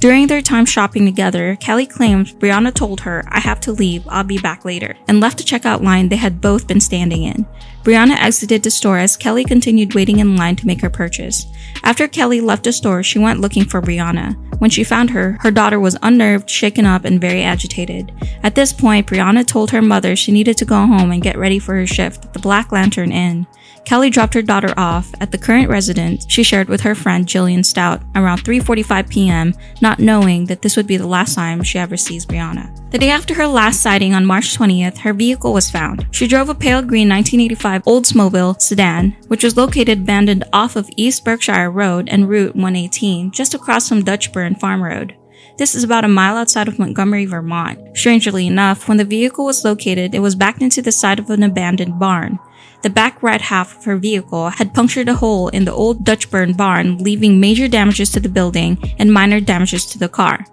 During 0.00 0.26
their 0.26 0.42
time 0.42 0.66
shopping 0.66 1.06
together, 1.06 1.56
Kelly 1.60 1.86
claimed 1.86 2.34
Brianna 2.40 2.74
told 2.74 3.02
her, 3.02 3.22
I 3.28 3.38
have 3.38 3.60
to 3.60 3.70
leave, 3.70 4.02
I'll 4.08 4.24
be 4.24 4.38
back 4.38 4.64
later, 4.64 4.96
and 5.06 5.20
left 5.20 5.38
the 5.38 5.44
checkout 5.44 5.82
line 5.82 6.08
they 6.08 6.16
had 6.16 6.40
both 6.40 6.66
been 6.66 6.80
standing 6.80 7.22
in. 7.22 7.46
Brianna 7.84 8.16
exited 8.16 8.64
the 8.64 8.72
store 8.72 8.98
as 8.98 9.16
Kelly 9.16 9.44
continued 9.44 9.94
waiting 9.94 10.18
in 10.18 10.34
line 10.34 10.56
to 10.56 10.66
make 10.66 10.80
her 10.80 10.90
purchase. 10.90 11.46
After 11.84 12.08
Kelly 12.08 12.40
left 12.40 12.64
the 12.64 12.72
store, 12.72 13.04
she 13.04 13.20
went 13.20 13.40
looking 13.40 13.64
for 13.64 13.80
Brianna. 13.80 14.34
When 14.58 14.68
she 14.68 14.82
found 14.82 15.10
her, 15.10 15.38
her 15.42 15.52
daughter 15.52 15.78
was 15.78 15.96
unnerved, 16.02 16.50
shaken 16.50 16.86
up, 16.86 17.04
and 17.04 17.20
very 17.20 17.44
agitated. 17.44 18.12
At 18.42 18.56
this 18.56 18.72
point, 18.72 19.06
Brianna 19.06 19.46
told 19.46 19.70
her 19.70 19.80
mother 19.80 20.16
she 20.16 20.32
needed 20.32 20.56
to 20.56 20.64
go 20.64 20.86
home 20.86 21.12
and 21.12 21.22
get 21.22 21.38
ready 21.38 21.60
for 21.60 21.76
her 21.76 21.86
shift 21.86 22.24
at 22.24 22.32
the 22.32 22.40
Black 22.40 22.72
Lantern 22.72 23.12
Inn. 23.12 23.46
Kelly 23.84 24.08
dropped 24.08 24.34
her 24.34 24.42
daughter 24.42 24.72
off 24.76 25.12
at 25.20 25.30
the 25.30 25.38
current 25.38 25.68
residence 25.68 26.24
she 26.28 26.42
shared 26.42 26.68
with 26.68 26.80
her 26.80 26.94
friend 26.94 27.26
Jillian 27.26 27.64
Stout 27.64 28.02
around 28.14 28.42
3:45 28.44 29.08
p.m., 29.08 29.54
not 29.80 29.98
knowing 29.98 30.46
that 30.46 30.62
this 30.62 30.76
would 30.76 30.86
be 30.86 30.96
the 30.96 31.06
last 31.06 31.34
time 31.34 31.62
she 31.62 31.78
ever 31.78 31.96
sees 31.96 32.24
Brianna. 32.24 32.70
The 32.90 32.98
day 32.98 33.10
after 33.10 33.34
her 33.34 33.46
last 33.46 33.82
sighting 33.82 34.14
on 34.14 34.24
March 34.24 34.56
20th, 34.56 34.98
her 34.98 35.12
vehicle 35.12 35.52
was 35.52 35.70
found. 35.70 36.06
She 36.12 36.26
drove 36.26 36.48
a 36.48 36.54
pale 36.54 36.80
green 36.80 37.08
1985 37.08 37.82
Oldsmobile 37.82 38.60
sedan, 38.60 39.16
which 39.28 39.44
was 39.44 39.56
located 39.56 40.00
abandoned 40.00 40.44
off 40.52 40.76
of 40.76 40.88
East 40.96 41.24
Berkshire 41.24 41.70
Road 41.70 42.08
and 42.08 42.28
Route 42.28 42.54
118, 42.54 43.32
just 43.32 43.52
across 43.52 43.88
from 43.88 44.04
Dutchburn 44.04 44.54
Farm 44.54 44.82
Road. 44.82 45.16
This 45.56 45.74
is 45.76 45.84
about 45.84 46.04
a 46.04 46.08
mile 46.08 46.36
outside 46.36 46.66
of 46.66 46.80
Montgomery, 46.80 47.26
Vermont. 47.26 47.96
Strangely 47.96 48.46
enough, 48.46 48.88
when 48.88 48.96
the 48.96 49.04
vehicle 49.04 49.44
was 49.44 49.64
located, 49.64 50.14
it 50.14 50.18
was 50.18 50.34
backed 50.34 50.62
into 50.62 50.82
the 50.82 50.90
side 50.90 51.20
of 51.20 51.30
an 51.30 51.44
abandoned 51.44 51.98
barn. 51.98 52.40
The 52.84 52.90
back 52.90 53.22
right 53.22 53.40
half 53.40 53.78
of 53.78 53.84
her 53.86 53.96
vehicle 53.96 54.50
had 54.50 54.74
punctured 54.74 55.08
a 55.08 55.14
hole 55.14 55.48
in 55.48 55.64
the 55.64 55.72
old 55.72 56.04
Dutchburn 56.04 56.52
barn, 56.52 56.98
leaving 56.98 57.40
major 57.40 57.66
damages 57.66 58.10
to 58.10 58.20
the 58.20 58.28
building 58.28 58.76
and 58.98 59.10
minor 59.10 59.40
damages 59.40 59.86
to 59.86 59.98
the 59.98 60.10
car. 60.10 60.44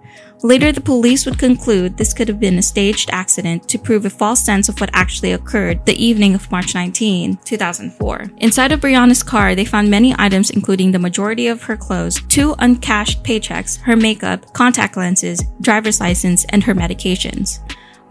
Later, 0.42 0.72
the 0.72 0.80
police 0.80 1.26
would 1.26 1.38
conclude 1.38 1.98
this 1.98 2.14
could 2.14 2.28
have 2.28 2.40
been 2.40 2.56
a 2.56 2.62
staged 2.62 3.10
accident 3.12 3.68
to 3.68 3.78
prove 3.78 4.06
a 4.06 4.10
false 4.10 4.42
sense 4.42 4.70
of 4.70 4.80
what 4.80 4.88
actually 4.94 5.32
occurred 5.32 5.84
the 5.84 6.02
evening 6.02 6.34
of 6.34 6.50
March 6.50 6.74
19, 6.74 7.38
2004. 7.44 8.30
Inside 8.38 8.72
of 8.72 8.80
Brianna's 8.80 9.22
car, 9.22 9.54
they 9.54 9.66
found 9.66 9.90
many 9.90 10.14
items 10.18 10.48
including 10.48 10.90
the 10.90 10.98
majority 10.98 11.48
of 11.48 11.62
her 11.64 11.76
clothes, 11.76 12.18
two 12.28 12.54
uncashed 12.60 13.22
paychecks, 13.22 13.78
her 13.82 13.94
makeup, 13.94 14.54
contact 14.54 14.96
lenses, 14.96 15.44
driver's 15.60 16.00
license, 16.00 16.46
and 16.48 16.64
her 16.64 16.74
medications. 16.74 17.60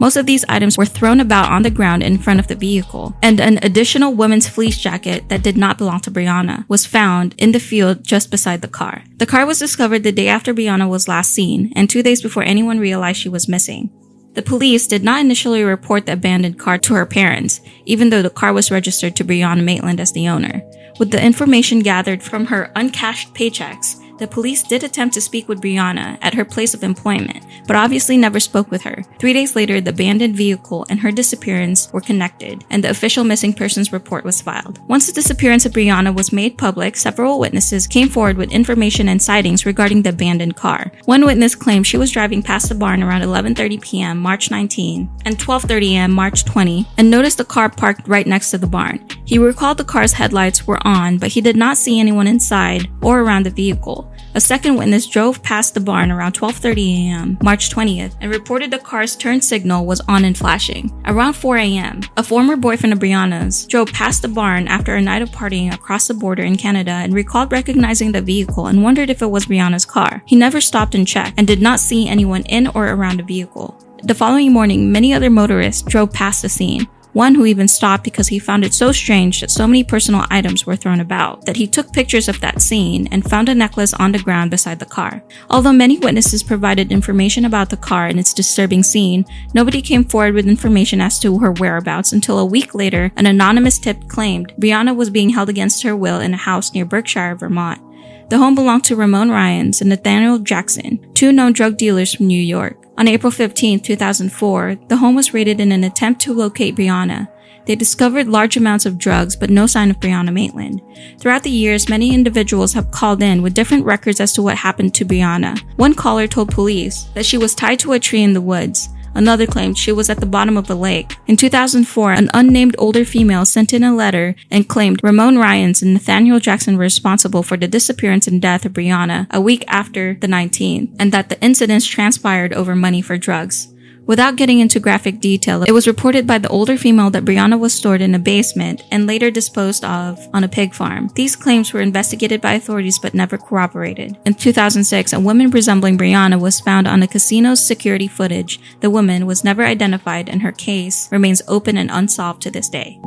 Most 0.02 0.18
of 0.18 0.26
these 0.26 0.44
items 0.50 0.80
were 0.80 0.86
thrown 0.88 1.20
about 1.20 1.52
on 1.52 1.62
the 1.62 1.70
ground 1.70 2.02
in 2.02 2.18
front 2.18 2.40
of 2.40 2.48
the 2.48 2.56
vehicle, 2.56 3.16
and 3.22 3.40
an 3.40 3.60
additional 3.62 4.16
woman's 4.16 4.50
fleece 4.50 4.80
jacket 4.80 5.30
that 5.30 5.44
did 5.44 5.56
not 5.56 5.78
belong 5.78 6.00
to 6.00 6.10
Brianna 6.10 6.66
was 6.68 6.88
found 6.88 7.36
in 7.38 7.52
the 7.52 7.60
field 7.60 8.04
just 8.04 8.32
beside 8.32 8.64
the 8.64 8.68
car. 8.68 9.04
The 9.18 9.28
car 9.28 9.46
was 9.46 9.60
discovered 9.60 10.02
the 10.02 10.12
day 10.12 10.28
after 10.28 10.56
Brianna 10.56 10.90
was 10.90 11.08
last 11.08 11.32
seen, 11.34 11.72
and 11.76 11.88
two 11.88 12.02
days 12.02 12.20
before 12.20 12.42
anyone 12.42 12.80
realized 12.80 13.20
she 13.20 13.30
was 13.30 13.48
missing. 13.48 13.92
The 14.34 14.42
police 14.42 14.88
did 14.88 15.04
not 15.04 15.22
initially 15.22 15.62
report 15.62 16.08
the 16.08 16.14
abandoned 16.14 16.58
car 16.58 16.80
to 16.80 16.96
her 16.96 17.06
parents, 17.06 17.62
even 17.86 18.10
though 18.10 18.24
the 18.24 18.32
car 18.32 18.54
was 18.54 18.72
registered 18.72 19.16
to 19.18 19.24
Brianna 19.24 19.64
Maitland 19.64 20.00
as 20.00 20.14
the 20.14 20.28
owner. 20.28 20.64
With 20.98 21.12
the 21.12 21.24
information 21.24 21.82
gathered 21.82 22.24
from 22.24 22.48
her 22.48 22.72
uncashed 22.76 23.36
paychecks, 23.36 24.01
the 24.22 24.28
police 24.28 24.62
did 24.62 24.84
attempt 24.84 25.16
to 25.16 25.20
speak 25.20 25.50
with 25.50 25.62
Brianna 25.62 26.16
at 26.22 26.36
her 26.36 26.46
place 26.46 26.76
of 26.76 26.84
employment, 26.84 27.44
but 27.66 27.76
obviously 27.76 28.18
never 28.18 28.40
spoke 28.40 28.70
with 28.70 28.84
her. 28.84 29.04
Three 29.18 29.34
days 29.34 29.56
later, 29.56 29.82
the 29.82 29.90
abandoned 29.90 30.36
vehicle 30.36 30.86
and 30.90 31.00
her 31.00 31.12
disappearance 31.12 31.92
were 31.92 32.02
connected, 32.02 32.64
and 32.70 32.84
the 32.84 32.92
official 32.92 33.24
missing 33.24 33.52
persons 33.52 33.92
report 33.92 34.24
was 34.24 34.40
filed. 34.40 34.78
Once 34.88 35.08
the 35.08 35.14
disappearance 35.14 35.66
of 35.66 35.72
Brianna 35.72 36.16
was 36.16 36.32
made 36.32 36.60
public, 36.60 36.98
several 36.98 37.40
witnesses 37.40 37.88
came 37.88 38.10
forward 38.10 38.38
with 38.38 38.52
information 38.52 39.10
and 39.10 39.20
sightings 39.20 39.66
regarding 39.66 40.04
the 40.04 40.12
abandoned 40.12 40.56
car. 40.56 40.92
One 41.06 41.26
witness 41.26 41.56
claimed 41.56 41.88
she 41.88 41.98
was 41.98 42.12
driving 42.12 42.44
past 42.44 42.70
the 42.70 42.76
barn 42.76 43.02
around 43.02 43.24
11:30 43.24 43.82
p.m. 43.82 44.20
March 44.20 44.52
19 44.52 45.10
and 45.26 45.40
12:30 45.40 45.94
a.m. 45.94 46.12
March 46.12 46.46
20 46.46 46.86
and 47.00 47.10
noticed 47.10 47.40
the 47.40 47.46
car 47.46 47.70
parked 47.70 48.08
right 48.08 48.28
next 48.28 48.52
to 48.52 48.60
the 48.60 48.68
barn. 48.68 49.04
He 49.26 49.40
recalled 49.40 49.80
the 49.80 49.84
car's 49.84 50.14
headlights 50.14 50.68
were 50.68 50.86
on, 50.86 51.18
but 51.18 51.30
he 51.30 51.42
did 51.42 51.56
not 51.56 51.78
see 51.78 52.00
anyone 52.00 52.28
inside 52.28 52.88
or 53.02 53.22
around 53.22 53.48
the 53.48 53.50
vehicle. 53.50 54.11
A 54.34 54.40
second 54.40 54.78
witness 54.78 55.08
drove 55.08 55.44
past 55.44 55.74
the 55.74 55.82
barn 55.82 56.10
around 56.10 56.32
12:30 56.36 57.10
a.m. 57.10 57.38
March 57.44 57.70
20th 57.70 58.16
and 58.22 58.32
reported 58.32 58.72
the 58.72 58.80
car's 58.80 59.18
turn 59.18 59.42
signal 59.42 59.86
was 59.86 60.00
on 60.08 60.24
and 60.24 60.38
flashing. 60.38 60.90
Around 61.06 61.34
4 61.34 61.58
a.m., 61.58 62.02
a 62.16 62.24
former 62.24 62.56
boyfriend 62.56 62.94
of 62.94 63.00
Brianna's 63.00 63.66
drove 63.66 63.92
past 63.92 64.22
the 64.22 64.30
barn 64.30 64.70
after 64.70 64.96
a 64.96 65.02
night 65.02 65.22
of 65.22 65.32
partying 65.32 65.74
across 65.74 66.08
the 66.08 66.14
border 66.14 66.44
in 66.44 66.56
Canada 66.56 66.92
and 66.92 67.14
recalled 67.14 67.52
recognizing 67.52 68.14
the 68.14 68.22
vehicle 68.22 68.68
and 68.68 68.84
wondered 68.84 69.10
if 69.10 69.22
it 69.22 69.30
was 69.30 69.48
Brianna's 69.48 69.84
car. 69.84 70.24
He 70.26 70.38
never 70.38 70.62
stopped 70.62 70.96
and 70.96 71.06
checked 71.06 71.34
and 71.38 71.46
did 71.46 71.62
not 71.62 71.82
see 71.82 72.08
anyone 72.08 72.44
in 72.44 72.68
or 72.68 72.88
around 72.88 73.20
the 73.20 73.24
vehicle. 73.24 73.78
The 74.04 74.16
following 74.16 74.54
morning, 74.54 74.94
many 74.94 75.14
other 75.14 75.30
motorists 75.30 75.82
drove 75.82 76.14
past 76.14 76.42
the 76.42 76.50
scene 76.50 76.88
one 77.14 77.36
who 77.36 77.46
even 77.46 77.68
stopped 77.68 78.04
because 78.04 78.28
he 78.28 78.40
found 78.40 78.64
it 78.64 78.74
so 78.74 78.92
strange 78.92 79.42
that 79.42 79.52
so 79.52 79.68
many 79.68 79.84
personal 79.84 80.26
items 80.30 80.66
were 80.66 80.76
thrown 80.76 81.00
about 81.00 81.46
that 81.46 81.56
he 81.56 81.68
took 81.68 81.92
pictures 81.92 82.28
of 82.28 82.40
that 82.42 82.62
scene 82.62 83.08
and 83.12 83.30
found 83.30 83.50
a 83.50 83.56
necklace 83.56 83.94
on 83.94 84.12
the 84.12 84.20
ground 84.20 84.52
beside 84.52 84.80
the 84.80 84.86
car. 84.86 85.24
Although 85.50 85.74
many 85.74 85.98
witnesses 86.00 86.44
provided 86.44 86.92
information 86.92 87.46
about 87.46 87.70
the 87.70 87.78
car 87.78 88.08
and 88.08 88.20
its 88.20 88.34
disturbing 88.34 88.84
scene, 88.84 89.26
nobody 89.54 89.82
came 89.82 90.04
forward 90.04 90.34
with 90.34 90.48
information 90.48 91.02
as 91.02 91.20
to 91.20 91.40
her 91.40 91.52
whereabouts 91.52 92.14
until 92.14 92.40
a 92.40 92.46
week 92.46 92.74
later, 92.74 93.12
an 93.16 93.26
anonymous 93.26 93.80
tip 93.80 94.08
claimed 94.08 94.54
Brianna 94.60 94.96
was 94.96 95.10
being 95.10 95.30
held 95.32 95.50
against 95.50 95.84
her 95.84 95.96
will 95.96 96.20
in 96.20 96.34
a 96.34 96.38
house 96.38 96.74
near 96.74 96.86
Berkshire, 96.86 97.36
Vermont. 97.36 97.82
The 98.30 98.38
home 98.38 98.56
belonged 98.56 98.86
to 98.86 98.96
Ramon 98.96 99.30
Ryans 99.30 99.82
and 99.82 99.90
Nathaniel 99.90 100.40
Jackson, 100.40 101.06
two 101.14 101.34
known 101.34 101.52
drug 101.52 101.76
dealers 101.76 102.14
from 102.14 102.28
New 102.28 102.42
York. 102.42 102.81
On 102.98 103.08
April 103.08 103.32
15, 103.32 103.80
2004, 103.80 104.78
the 104.88 104.98
home 104.98 105.16
was 105.16 105.34
raided 105.34 105.60
in 105.60 105.72
an 105.72 105.84
attempt 105.84 106.22
to 106.22 106.34
locate 106.34 106.76
Brianna. 106.76 107.28
They 107.66 107.76
discovered 107.76 108.28
large 108.28 108.58
amounts 108.58 108.86
of 108.86 108.98
drugs, 108.98 109.36
but 109.36 109.50
no 109.50 109.66
sign 109.68 109.90
of 109.90 110.00
Brianna 110.00 110.34
Maitland. 110.34 110.82
Throughout 111.20 111.44
the 111.44 111.52
years, 111.52 111.90
many 111.90 112.14
individuals 112.14 112.74
have 112.74 112.92
called 112.92 113.22
in 113.22 113.42
with 113.42 113.54
different 113.54 113.86
records 113.86 114.20
as 114.20 114.34
to 114.34 114.42
what 114.42 114.58
happened 114.58 114.94
to 114.96 115.06
Brianna. 115.06 115.60
One 115.78 115.94
caller 115.94 116.28
told 116.28 116.52
police 116.52 117.04
that 117.14 117.26
she 117.26 117.38
was 117.38 117.56
tied 117.56 117.80
to 117.80 117.94
a 117.94 118.00
tree 118.00 118.24
in 118.24 118.34
the 118.34 118.42
woods. 118.42 118.90
Another 119.14 119.46
claimed 119.46 119.78
she 119.78 119.92
was 119.92 120.10
at 120.10 120.20
the 120.20 120.26
bottom 120.26 120.58
of 120.58 120.70
a 120.70 120.76
lake. 120.76 121.18
In 121.28 121.38
2004, 121.38 122.14
an 122.14 122.30
unnamed 122.34 122.76
older 122.78 123.04
female 123.04 123.46
sent 123.46 123.74
in 123.74 123.84
a 123.84 123.96
letter 123.96 124.36
and 124.50 124.68
claimed 124.68 125.04
Ramon 125.04 125.38
Ryans 125.38 125.82
and 125.82 125.94
Nathaniel 125.94 126.40
Jackson 126.40 126.76
were 126.78 126.84
responsible 126.84 127.44
for 127.44 127.58
the 127.58 127.68
disappearance 127.68 128.28
and 128.28 128.42
death 128.42 128.66
of 128.66 128.74
Brianna 128.74 129.28
a 129.32 129.42
week 129.42 129.64
after 129.68 130.16
the 130.16 130.28
19th, 130.28 130.96
and 131.00 131.12
that 131.12 131.30
the 131.30 131.42
incidents 131.44 131.86
transpired 131.86 132.54
over 132.54 132.76
money 132.76 133.02
for 133.02 133.18
drugs. 133.18 133.68
Without 134.12 134.36
getting 134.36 134.60
into 134.60 134.78
graphic 134.78 135.22
detail, 135.22 135.64
it 135.64 135.72
was 135.72 135.88
reported 135.88 136.28
by 136.28 136.38
the 136.38 136.50
older 136.50 136.76
female 136.76 137.10
that 137.12 137.24
Brianna 137.24 137.58
was 137.58 137.74
stored 137.74 138.02
in 138.02 138.14
a 138.14 138.20
basement 138.20 138.84
and 138.92 139.08
later 139.08 139.32
disposed 139.32 139.86
of 139.86 140.20
on 140.34 140.44
a 140.44 140.50
pig 140.50 140.74
farm. 140.74 141.10
These 141.16 141.38
claims 141.38 141.72
were 141.72 141.80
investigated 141.80 142.42
by 142.42 142.56
authorities 142.56 143.00
but 143.00 143.14
never 143.14 143.38
corroborated. 143.38 144.18
In 144.26 144.34
2006, 144.34 145.14
a 145.14 145.20
woman 145.22 145.50
resembling 145.50 145.98
Brianna 145.98 146.42
was 146.42 146.60
found 146.60 146.90
on 146.90 147.02
a 147.02 147.08
casino's 147.08 147.66
security 147.66 148.10
footage. 148.10 148.60
The 148.82 148.90
woman 148.90 149.26
was 149.26 149.46
never 149.46 149.64
identified 149.64 150.28
and 150.28 150.42
her 150.42 150.52
case 150.52 151.10
remains 151.10 151.42
open 151.48 151.78
and 151.78 151.90
unsolved 151.90 152.42
to 152.42 152.52
this 152.52 152.68
day. 152.68 153.00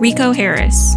Rico 0.00 0.32
Harris 0.32 0.96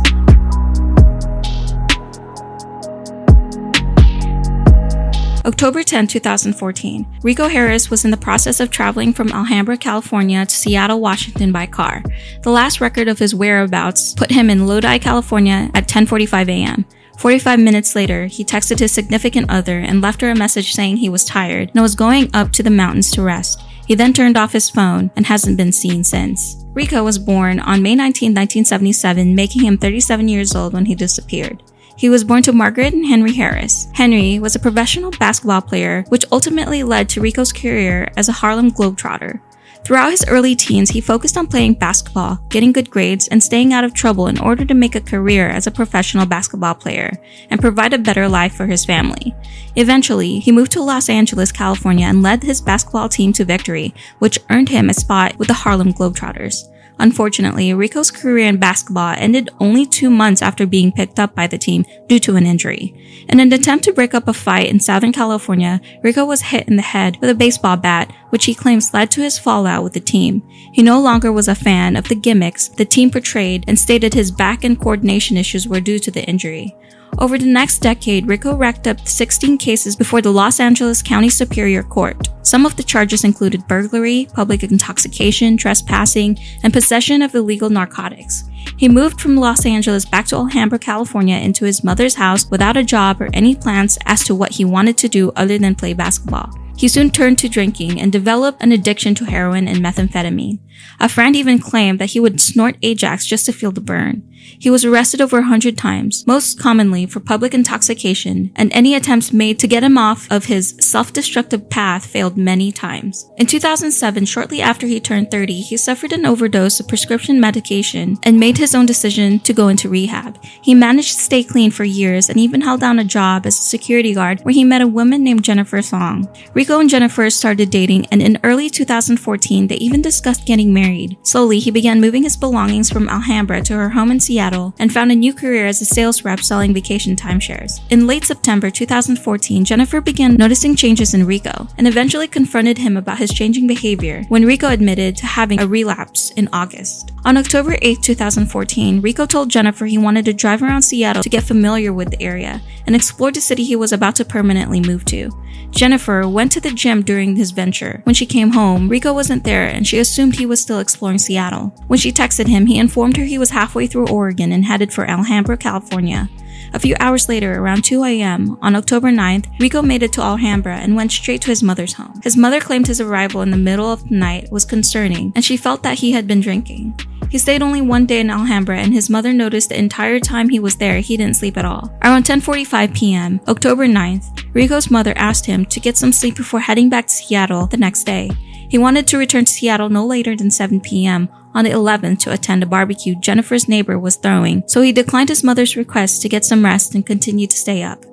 October 5.44 5.82
10, 5.82 6.06
2014, 6.06 7.20
Rico 7.24 7.48
Harris 7.48 7.90
was 7.90 8.06
in 8.06 8.12
the 8.12 8.18
process 8.18 8.60
of 8.60 8.70
traveling 8.70 9.12
from 9.12 9.32
Alhambra, 9.32 9.76
California 9.76 10.46
to 10.46 10.56
Seattle, 10.56 11.02
Washington 11.02 11.52
by 11.52 11.66
car. 11.66 12.04
The 12.44 12.52
last 12.52 12.80
record 12.80 13.08
of 13.08 13.18
his 13.18 13.34
whereabouts 13.34 14.14
put 14.14 14.30
him 14.30 14.52
in 14.52 14.68
Lodi, 14.68 15.00
California 15.00 15.72
at 15.74 15.88
10:45 15.88 16.48
a.m. 16.48 16.86
45 17.18 17.60
minutes 17.60 17.96
later, 17.96 18.28
he 18.28 18.46
texted 18.46 18.80
his 18.80 18.92
significant 18.92 19.50
other 19.50 19.80
and 19.80 20.00
left 20.02 20.22
her 20.22 20.30
a 20.30 20.36
message 20.36 20.74
saying 20.74 20.98
he 20.98 21.10
was 21.10 21.26
tired 21.26 21.72
and 21.74 21.82
was 21.82 21.96
going 21.96 22.30
up 22.36 22.52
to 22.52 22.64
the 22.64 22.70
mountains 22.70 23.10
to 23.12 23.24
rest. 23.24 23.62
He 23.88 23.96
then 23.96 24.14
turned 24.14 24.38
off 24.38 24.54
his 24.54 24.70
phone 24.70 25.10
and 25.16 25.26
hasn't 25.26 25.58
been 25.58 25.72
seen 25.72 26.04
since. 26.04 26.56
Rico 26.74 27.04
was 27.04 27.18
born 27.18 27.60
on 27.60 27.82
May 27.82 27.96
19, 27.96 28.30
1977, 28.32 29.36
making 29.36 29.64
him 29.64 29.78
37 29.78 30.30
years 30.30 30.56
old 30.56 30.74
when 30.74 30.86
he 30.86 30.96
disappeared. 30.96 31.64
He 32.02 32.10
was 32.10 32.24
born 32.24 32.42
to 32.44 32.52
Margaret 32.52 32.96
and 32.96 33.06
Henry 33.06 33.32
Harris. 33.32 33.88
Henry 33.94 34.40
was 34.40 34.56
a 34.56 34.60
professional 34.60 35.12
basketball 35.12 35.62
player, 35.62 36.04
which 36.10 36.26
ultimately 36.32 36.82
led 36.82 37.08
to 37.10 37.22
Rico's 37.22 37.54
career 37.54 38.12
as 38.18 38.28
a 38.28 38.32
Harlem 38.32 38.72
Globetrotter. 38.72 39.40
Throughout 39.86 40.10
his 40.10 40.26
early 40.28 40.56
teens, 40.56 40.90
he 40.90 41.00
focused 41.00 41.38
on 41.38 41.46
playing 41.46 41.76
basketball, 41.76 42.44
getting 42.50 42.72
good 42.72 42.90
grades, 42.90 43.28
and 43.28 43.44
staying 43.44 43.72
out 43.72 43.84
of 43.84 43.94
trouble 43.94 44.26
in 44.26 44.40
order 44.40 44.66
to 44.66 44.74
make 44.74 44.96
a 44.96 45.00
career 45.00 45.48
as 45.48 45.68
a 45.68 45.72
professional 45.72 46.26
basketball 46.26 46.74
player 46.74 47.12
and 47.52 47.62
provide 47.62 47.94
a 47.94 48.00
better 48.00 48.28
life 48.28 48.56
for 48.56 48.66
his 48.66 48.84
family. 48.84 49.36
Eventually, 49.76 50.40
he 50.40 50.52
moved 50.52 50.72
to 50.72 50.82
Los 50.82 51.08
Angeles, 51.08 51.52
California 51.52 52.08
and 52.08 52.24
led 52.24 52.42
his 52.42 52.62
basketball 52.62 53.10
team 53.10 53.32
to 53.34 53.46
victory, 53.46 53.94
which 54.18 54.40
earned 54.50 54.70
him 54.70 54.90
a 54.90 54.96
spot 54.96 55.38
with 55.38 55.50
the 55.50 55.54
Harlem 55.54 55.94
Globetrotters. 55.94 56.64
Unfortunately, 57.02 57.74
Rico's 57.74 58.12
career 58.12 58.46
in 58.46 58.58
basketball 58.58 59.16
ended 59.18 59.50
only 59.60 59.88
two 59.88 60.12
months 60.12 60.44
after 60.44 60.68
being 60.68 60.92
picked 60.92 61.20
up 61.20 61.34
by 61.34 61.48
the 61.48 61.58
team 61.58 61.84
due 62.08 62.20
to 62.20 62.36
an 62.36 62.46
injury. 62.46 62.94
In 63.28 63.40
an 63.40 63.52
attempt 63.52 63.86
to 63.86 63.92
break 63.92 64.14
up 64.14 64.28
a 64.28 64.34
fight 64.34 64.70
in 64.70 64.80
Southern 64.80 65.12
California, 65.12 65.82
Rico 66.04 66.26
was 66.26 66.44
hit 66.44 66.68
in 66.68 66.76
the 66.76 66.84
head 66.84 67.18
with 67.20 67.32
a 67.32 67.36
baseball 67.36 67.76
bat, 67.76 68.14
which 68.30 68.46
he 68.46 68.54
claims 68.54 68.94
led 68.94 69.10
to 69.12 69.22
his 69.22 69.40
fallout 69.40 69.84
with 69.84 69.94
the 69.94 70.00
team. 70.00 70.44
He 70.74 70.84
no 70.84 71.02
longer 71.02 71.32
was 71.32 71.48
a 71.48 71.56
fan 71.56 71.96
of 71.96 72.08
the 72.08 72.16
gimmicks 72.16 72.68
the 72.68 72.86
team 72.86 73.10
portrayed 73.10 73.66
and 73.68 73.80
stated 73.80 74.14
his 74.14 74.30
back 74.30 74.64
and 74.64 74.80
coordination 74.80 75.38
issues 75.38 75.68
were 75.68 75.82
due 75.82 75.98
to 75.98 76.12
the 76.12 76.24
injury. 76.26 76.76
Over 77.20 77.38
the 77.38 77.46
next 77.46 77.80
decade, 77.80 78.28
Rico 78.28 78.56
racked 78.56 78.88
up 78.88 79.08
16 79.08 79.58
cases 79.58 79.96
before 79.96 80.22
the 80.22 80.32
Los 80.32 80.60
Angeles 80.60 81.02
County 81.02 81.30
Superior 81.30 81.84
Court. 81.84 82.30
Some 82.42 82.66
of 82.66 82.76
the 82.78 82.84
charges 82.84 83.24
included 83.24 83.68
burglary, 83.68 84.28
public 84.34 84.64
intoxication, 84.64 85.58
trespassing, 85.58 86.38
and 86.64 86.74
possession 86.74 87.22
of 87.22 87.36
illegal 87.36 87.70
narcotics. 87.70 88.46
He 88.78 88.90
moved 88.90 89.22
from 89.22 89.36
Los 89.36 89.66
Angeles 89.66 90.06
back 90.06 90.26
to 90.28 90.36
Alhambra, 90.36 90.80
California 90.80 91.36
into 91.36 91.66
his 91.66 91.84
mother's 91.84 92.16
house 92.16 92.50
without 92.50 92.78
a 92.78 92.84
job 92.84 93.22
or 93.22 93.30
any 93.34 93.56
plans 93.56 93.98
as 94.06 94.24
to 94.26 94.34
what 94.34 94.54
he 94.54 94.66
wanted 94.66 94.98
to 94.98 95.10
do 95.10 95.32
other 95.36 95.58
than 95.58 95.76
play 95.76 95.94
basketball. 95.94 96.50
He 96.78 96.88
soon 96.88 97.12
turned 97.12 97.38
to 97.40 97.50
drinking 97.50 98.02
and 98.02 98.12
developed 98.12 98.64
an 98.64 98.72
addiction 98.72 99.14
to 99.16 99.26
heroin 99.26 99.68
and 99.68 99.78
methamphetamine. 99.80 100.58
A 101.00 101.10
friend 101.10 101.36
even 101.36 101.60
claimed 101.60 102.00
that 102.00 102.12
he 102.12 102.20
would 102.20 102.42
snort 102.42 102.78
Ajax 102.82 103.26
just 103.26 103.46
to 103.46 103.54
feel 103.54 103.72
the 103.72 103.82
burn. 103.82 104.28
He 104.60 104.70
was 104.70 104.84
arrested 104.84 105.22
over 105.22 105.40
a 105.40 105.44
hundred 105.44 105.78
times, 105.78 106.26
most 106.26 106.60
commonly 106.60 107.06
for 107.06 107.20
public 107.20 107.54
intoxication, 107.54 108.52
and 108.56 108.72
any 108.74 108.96
attempts 108.96 109.32
made 109.32 109.60
to 109.60 109.68
get 109.68 109.84
him 109.84 109.98
off 109.98 110.28
of 110.32 110.46
his 110.46 110.76
self-destructive 110.80 111.70
path 111.70 112.06
failed 112.06 112.38
many 112.38 112.72
times. 112.72 113.30
In 113.38 113.46
2007, 113.46 114.26
shortly 114.26 114.62
after 114.62 114.88
he 114.88 115.00
turned 115.00 115.32
30, 115.32 115.62
he 115.62 115.78
suffered 115.78 116.12
an 116.12 116.26
overdose 116.26 116.80
of 116.80 116.88
prescription 116.88 117.40
medication 117.40 118.18
and 118.24 118.40
made 118.40 118.58
his 118.58 118.74
own 118.76 118.86
decision 118.86 119.40
to 119.40 119.54
go 119.54 119.68
into 119.68 119.90
rehab. 119.90 120.44
He 120.64 120.74
managed 120.74 121.18
to 121.18 121.24
stay 121.24 121.44
clean 121.44 121.72
for 121.72 121.84
years 121.84 122.30
and 122.30 122.40
even 122.40 122.62
held 122.62 122.82
down 122.82 123.00
a 123.00 123.04
job 123.04 123.46
as 123.46 123.58
a 123.58 123.62
security 123.62 124.14
guard 124.14 124.42
where 124.42 124.54
he 124.54 124.64
met 124.64 124.82
a 124.82 124.88
woman 124.88 125.24
named 125.24 125.44
Jennifer 125.44 125.82
Song. 125.82 126.28
Rico 126.54 126.80
and 126.80 126.90
Jennifer 126.90 127.30
started 127.30 127.70
dating, 127.70 128.08
and 128.08 128.22
in 128.22 128.40
early 128.44 128.70
2014, 128.70 129.68
they 129.68 129.76
even 129.76 130.02
discussed 130.02 130.46
getting 130.46 130.71
married. 130.74 131.18
Slowly, 131.24 131.60
he 131.60 131.72
began 131.72 132.02
moving 132.02 132.24
his 132.24 132.38
belongings 132.38 132.90
from 132.90 133.10
Alhambra 133.10 133.62
to 133.62 133.74
her 133.74 133.90
home 133.90 134.12
in 134.12 134.20
Seattle 134.20 134.74
and 134.80 134.92
found 134.92 135.12
a 135.12 135.16
new 135.16 135.34
career 135.34 135.68
as 135.68 135.82
a 135.82 135.86
sales 135.86 136.24
rep 136.24 136.40
selling 136.40 136.74
vacation 136.74 137.16
timeshares. 137.16 137.80
In 137.90 138.08
late 138.08 138.26
September 138.26 138.70
2014, 138.70 139.66
Jennifer 139.66 140.02
began 140.02 140.36
noticing 140.36 140.76
changes 140.76 141.14
in 141.14 141.26
Rico 141.26 141.68
and 141.78 141.88
eventually 141.88 142.28
confronted 142.28 142.78
him 142.78 142.98
about 142.98 143.20
his 143.20 143.34
changing 143.34 143.68
behavior 143.68 144.24
when 144.30 144.46
Rico 144.46 144.68
admitted 144.68 145.16
to 145.18 145.26
having 145.26 145.60
a 145.60 145.68
relapse 145.68 146.32
in 146.32 146.50
August. 146.54 147.12
On 147.24 147.38
October 147.38 147.78
8, 147.82 148.02
2014, 148.02 149.02
Rico 149.02 149.26
told 149.26 149.50
Jennifer 149.50 149.86
he 149.86 149.98
wanted 149.98 150.26
to 150.26 150.34
drive 150.34 150.64
around 150.64 150.82
Seattle 150.82 151.24
to 151.24 151.30
get 151.30 151.44
familiar 151.44 151.94
with 151.94 152.10
the 152.10 152.22
area 152.22 152.62
and 152.86 152.96
explore 152.96 153.32
the 153.32 153.42
city 153.42 153.64
he 153.64 153.76
was 153.76 153.94
about 153.94 154.16
to 154.16 154.26
permanently 154.26 154.82
move 154.82 155.06
to. 155.06 155.30
Jennifer 155.72 156.28
went 156.28 156.52
to 156.52 156.60
the 156.60 156.72
gym 156.72 157.02
during 157.02 157.36
his 157.36 157.52
venture. 157.52 158.02
When 158.04 158.14
she 158.14 158.26
came 158.26 158.52
home, 158.52 158.90
Rico 158.90 159.14
wasn't 159.14 159.44
there 159.44 159.68
and 159.68 159.88
she 159.88 160.00
assumed 160.00 160.36
he 160.36 160.46
was 160.46 160.62
still 160.62 160.80
exploring 160.80 161.18
Seattle. 161.18 161.74
When 161.88 162.00
she 162.00 162.12
texted 162.12 162.48
him, 162.48 162.66
he 162.66 162.78
informed 162.78 163.18
her 163.18 163.24
he 163.24 163.38
was 163.38 163.52
halfway 163.52 163.88
through 163.88 164.10
Oregon 164.10 164.52
and 164.52 164.66
headed 164.66 164.94
for 164.94 165.06
Alhambra, 165.06 165.58
California. 165.58 166.30
A 166.74 166.80
few 166.80 166.96
hours 167.00 167.28
later, 167.28 167.60
around 167.60 167.84
2 167.84 168.04
a.m., 168.04 168.58
on 168.62 168.76
October 168.76 169.10
9th, 169.10 169.48
Rico 169.60 169.82
made 169.82 170.04
it 170.04 170.14
to 170.14 170.22
Alhambra 170.22 170.78
and 170.78 170.96
went 170.96 171.12
straight 171.12 171.42
to 171.42 171.50
his 171.50 171.64
mother's 171.64 171.94
home. 171.94 172.22
His 172.24 172.38
mother 172.38 172.62
claimed 172.62 172.88
his 172.88 173.02
arrival 173.02 173.42
in 173.42 173.50
the 173.50 173.58
middle 173.58 173.92
of 173.92 174.08
the 174.08 174.16
night 174.16 174.52
was 174.52 174.64
concerning, 174.64 175.34
and 175.36 175.44
she 175.44 175.58
felt 175.58 175.84
that 175.84 176.00
he 176.00 176.14
had 176.14 176.28
been 176.28 176.40
drinking. 176.40 176.98
He 177.32 177.38
stayed 177.38 177.64
only 177.64 177.82
one 177.82 178.06
day 178.06 178.20
in 178.20 178.30
Alhambra 178.30 178.78
and 178.78 178.94
his 178.94 179.10
mother 179.10 179.34
noticed 179.34 179.70
the 179.70 179.80
entire 179.80 180.20
time 180.20 180.50
he 180.50 180.60
was 180.60 180.76
there 180.76 181.00
he 181.00 181.18
didn't 181.18 181.38
sleep 181.38 181.58
at 181.58 181.66
all. 181.66 181.92
Around 182.04 182.26
10:45 182.26 182.94
p.m., 182.94 183.40
October 183.48 183.88
9th, 183.88 184.46
Rico's 184.54 184.92
mother 184.92 185.14
asked 185.16 185.46
him 185.46 185.66
to 185.66 185.80
get 185.80 185.98
some 185.98 186.12
sleep 186.12 186.36
before 186.36 186.60
heading 186.60 186.90
back 186.90 187.08
to 187.08 187.14
Seattle 187.14 187.68
the 187.68 187.78
next 187.78 188.04
day. 188.04 188.30
He 188.70 188.78
wanted 188.78 189.08
to 189.08 189.18
return 189.18 189.46
to 189.46 189.52
Seattle 189.52 189.90
no 189.90 190.06
later 190.06 190.36
than 190.36 190.52
7 190.52 190.82
p.m 190.82 191.30
on 191.54 191.66
the 191.66 191.72
11th 191.72 192.20
to 192.20 192.32
attend 192.32 192.64
a 192.64 192.66
barbecue 192.66 193.16
Jennifer's 193.16 193.68
neighbor 193.68 194.00
was 194.00 194.16
throwing, 194.16 194.64
so 194.68 194.82
he 194.82 194.92
declined 194.92 195.30
his 195.30 195.44
mother's 195.44 195.76
request 195.76 196.22
to 196.22 196.30
get 196.30 196.46
some 196.46 196.64
rest 196.64 196.96
and 196.96 197.06
continued 197.06 197.50
to 197.52 197.58
stay 197.58 197.84
up. 197.84 198.06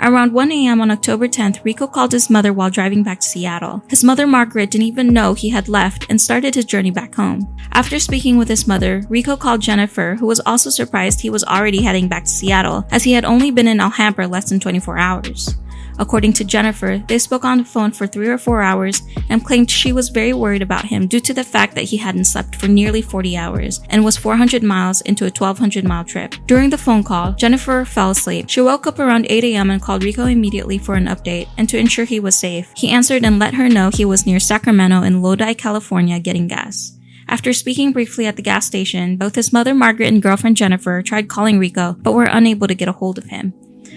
Around 0.00 0.32
1 0.32 0.52
a.m. 0.52 0.80
on 0.80 0.90
October 0.90 1.28
10th, 1.28 1.64
Rico 1.64 1.86
called 1.86 2.12
his 2.12 2.30
mother 2.30 2.52
while 2.52 2.70
driving 2.70 3.02
back 3.02 3.20
to 3.20 3.26
Seattle. 3.26 3.82
His 3.88 4.04
mother, 4.04 4.26
Margaret, 4.26 4.70
didn't 4.70 4.86
even 4.86 5.12
know 5.12 5.34
he 5.34 5.50
had 5.50 5.68
left 5.68 6.06
and 6.08 6.20
started 6.20 6.54
his 6.54 6.64
journey 6.64 6.90
back 6.90 7.14
home. 7.14 7.54
After 7.72 7.98
speaking 7.98 8.36
with 8.36 8.48
his 8.48 8.66
mother, 8.66 9.02
Rico 9.08 9.36
called 9.36 9.60
Jennifer, 9.60 10.16
who 10.18 10.26
was 10.26 10.40
also 10.40 10.70
surprised 10.70 11.20
he 11.20 11.30
was 11.30 11.44
already 11.44 11.82
heading 11.82 12.08
back 12.08 12.24
to 12.24 12.30
Seattle, 12.30 12.86
as 12.90 13.04
he 13.04 13.12
had 13.12 13.24
only 13.24 13.50
been 13.50 13.68
in 13.68 13.80
Alhambra 13.80 14.26
less 14.26 14.48
than 14.48 14.60
24 14.60 14.98
hours. 14.98 15.56
According 15.98 16.32
to 16.34 16.44
Jennifer, 16.44 17.02
they 17.06 17.18
spoke 17.18 17.44
on 17.44 17.58
the 17.58 17.64
phone 17.64 17.92
for 17.92 18.06
three 18.06 18.28
or 18.28 18.38
four 18.38 18.62
hours 18.62 19.02
and 19.28 19.44
claimed 19.44 19.70
she 19.70 19.92
was 19.92 20.08
very 20.08 20.32
worried 20.32 20.62
about 20.62 20.84
him 20.84 21.06
due 21.06 21.20
to 21.20 21.34
the 21.34 21.44
fact 21.44 21.74
that 21.74 21.84
he 21.84 21.96
hadn't 21.96 22.24
slept 22.24 22.56
for 22.56 22.68
nearly 22.68 23.02
40 23.02 23.36
hours 23.36 23.80
and 23.90 24.04
was 24.04 24.16
400 24.16 24.62
miles 24.62 25.00
into 25.02 25.24
a 25.24 25.30
1200 25.30 25.84
mile 25.84 26.04
trip. 26.04 26.34
During 26.46 26.70
the 26.70 26.78
phone 26.78 27.04
call, 27.04 27.32
Jennifer 27.32 27.84
fell 27.84 28.10
asleep. 28.10 28.46
She 28.48 28.60
woke 28.60 28.86
up 28.86 28.98
around 28.98 29.26
8 29.28 29.44
a.m. 29.44 29.70
and 29.70 29.80
called 29.80 30.04
Rico 30.04 30.26
immediately 30.26 30.78
for 30.78 30.94
an 30.94 31.06
update 31.06 31.48
and 31.56 31.68
to 31.68 31.78
ensure 31.78 32.04
he 32.04 32.20
was 32.20 32.34
safe. 32.34 32.72
He 32.76 32.90
answered 32.90 33.24
and 33.24 33.38
let 33.38 33.54
her 33.54 33.68
know 33.68 33.90
he 33.92 34.04
was 34.04 34.26
near 34.26 34.40
Sacramento 34.40 35.02
in 35.02 35.22
Lodi, 35.22 35.54
California 35.54 36.18
getting 36.18 36.48
gas. 36.48 36.98
After 37.28 37.52
speaking 37.52 37.92
briefly 37.92 38.26
at 38.26 38.36
the 38.36 38.42
gas 38.42 38.66
station, 38.66 39.16
both 39.16 39.34
his 39.34 39.52
mother 39.52 39.74
Margaret 39.74 40.08
and 40.08 40.22
girlfriend 40.22 40.56
Jennifer 40.56 41.02
tried 41.02 41.28
calling 41.28 41.58
Rico, 41.58 41.96
but 42.00 42.12
were 42.12 42.24
unable 42.24 42.66
to 42.66 42.74
get 42.74 42.88
a 42.88 42.92
hold 42.92 43.16
of 43.16 43.24
him. 43.24 43.54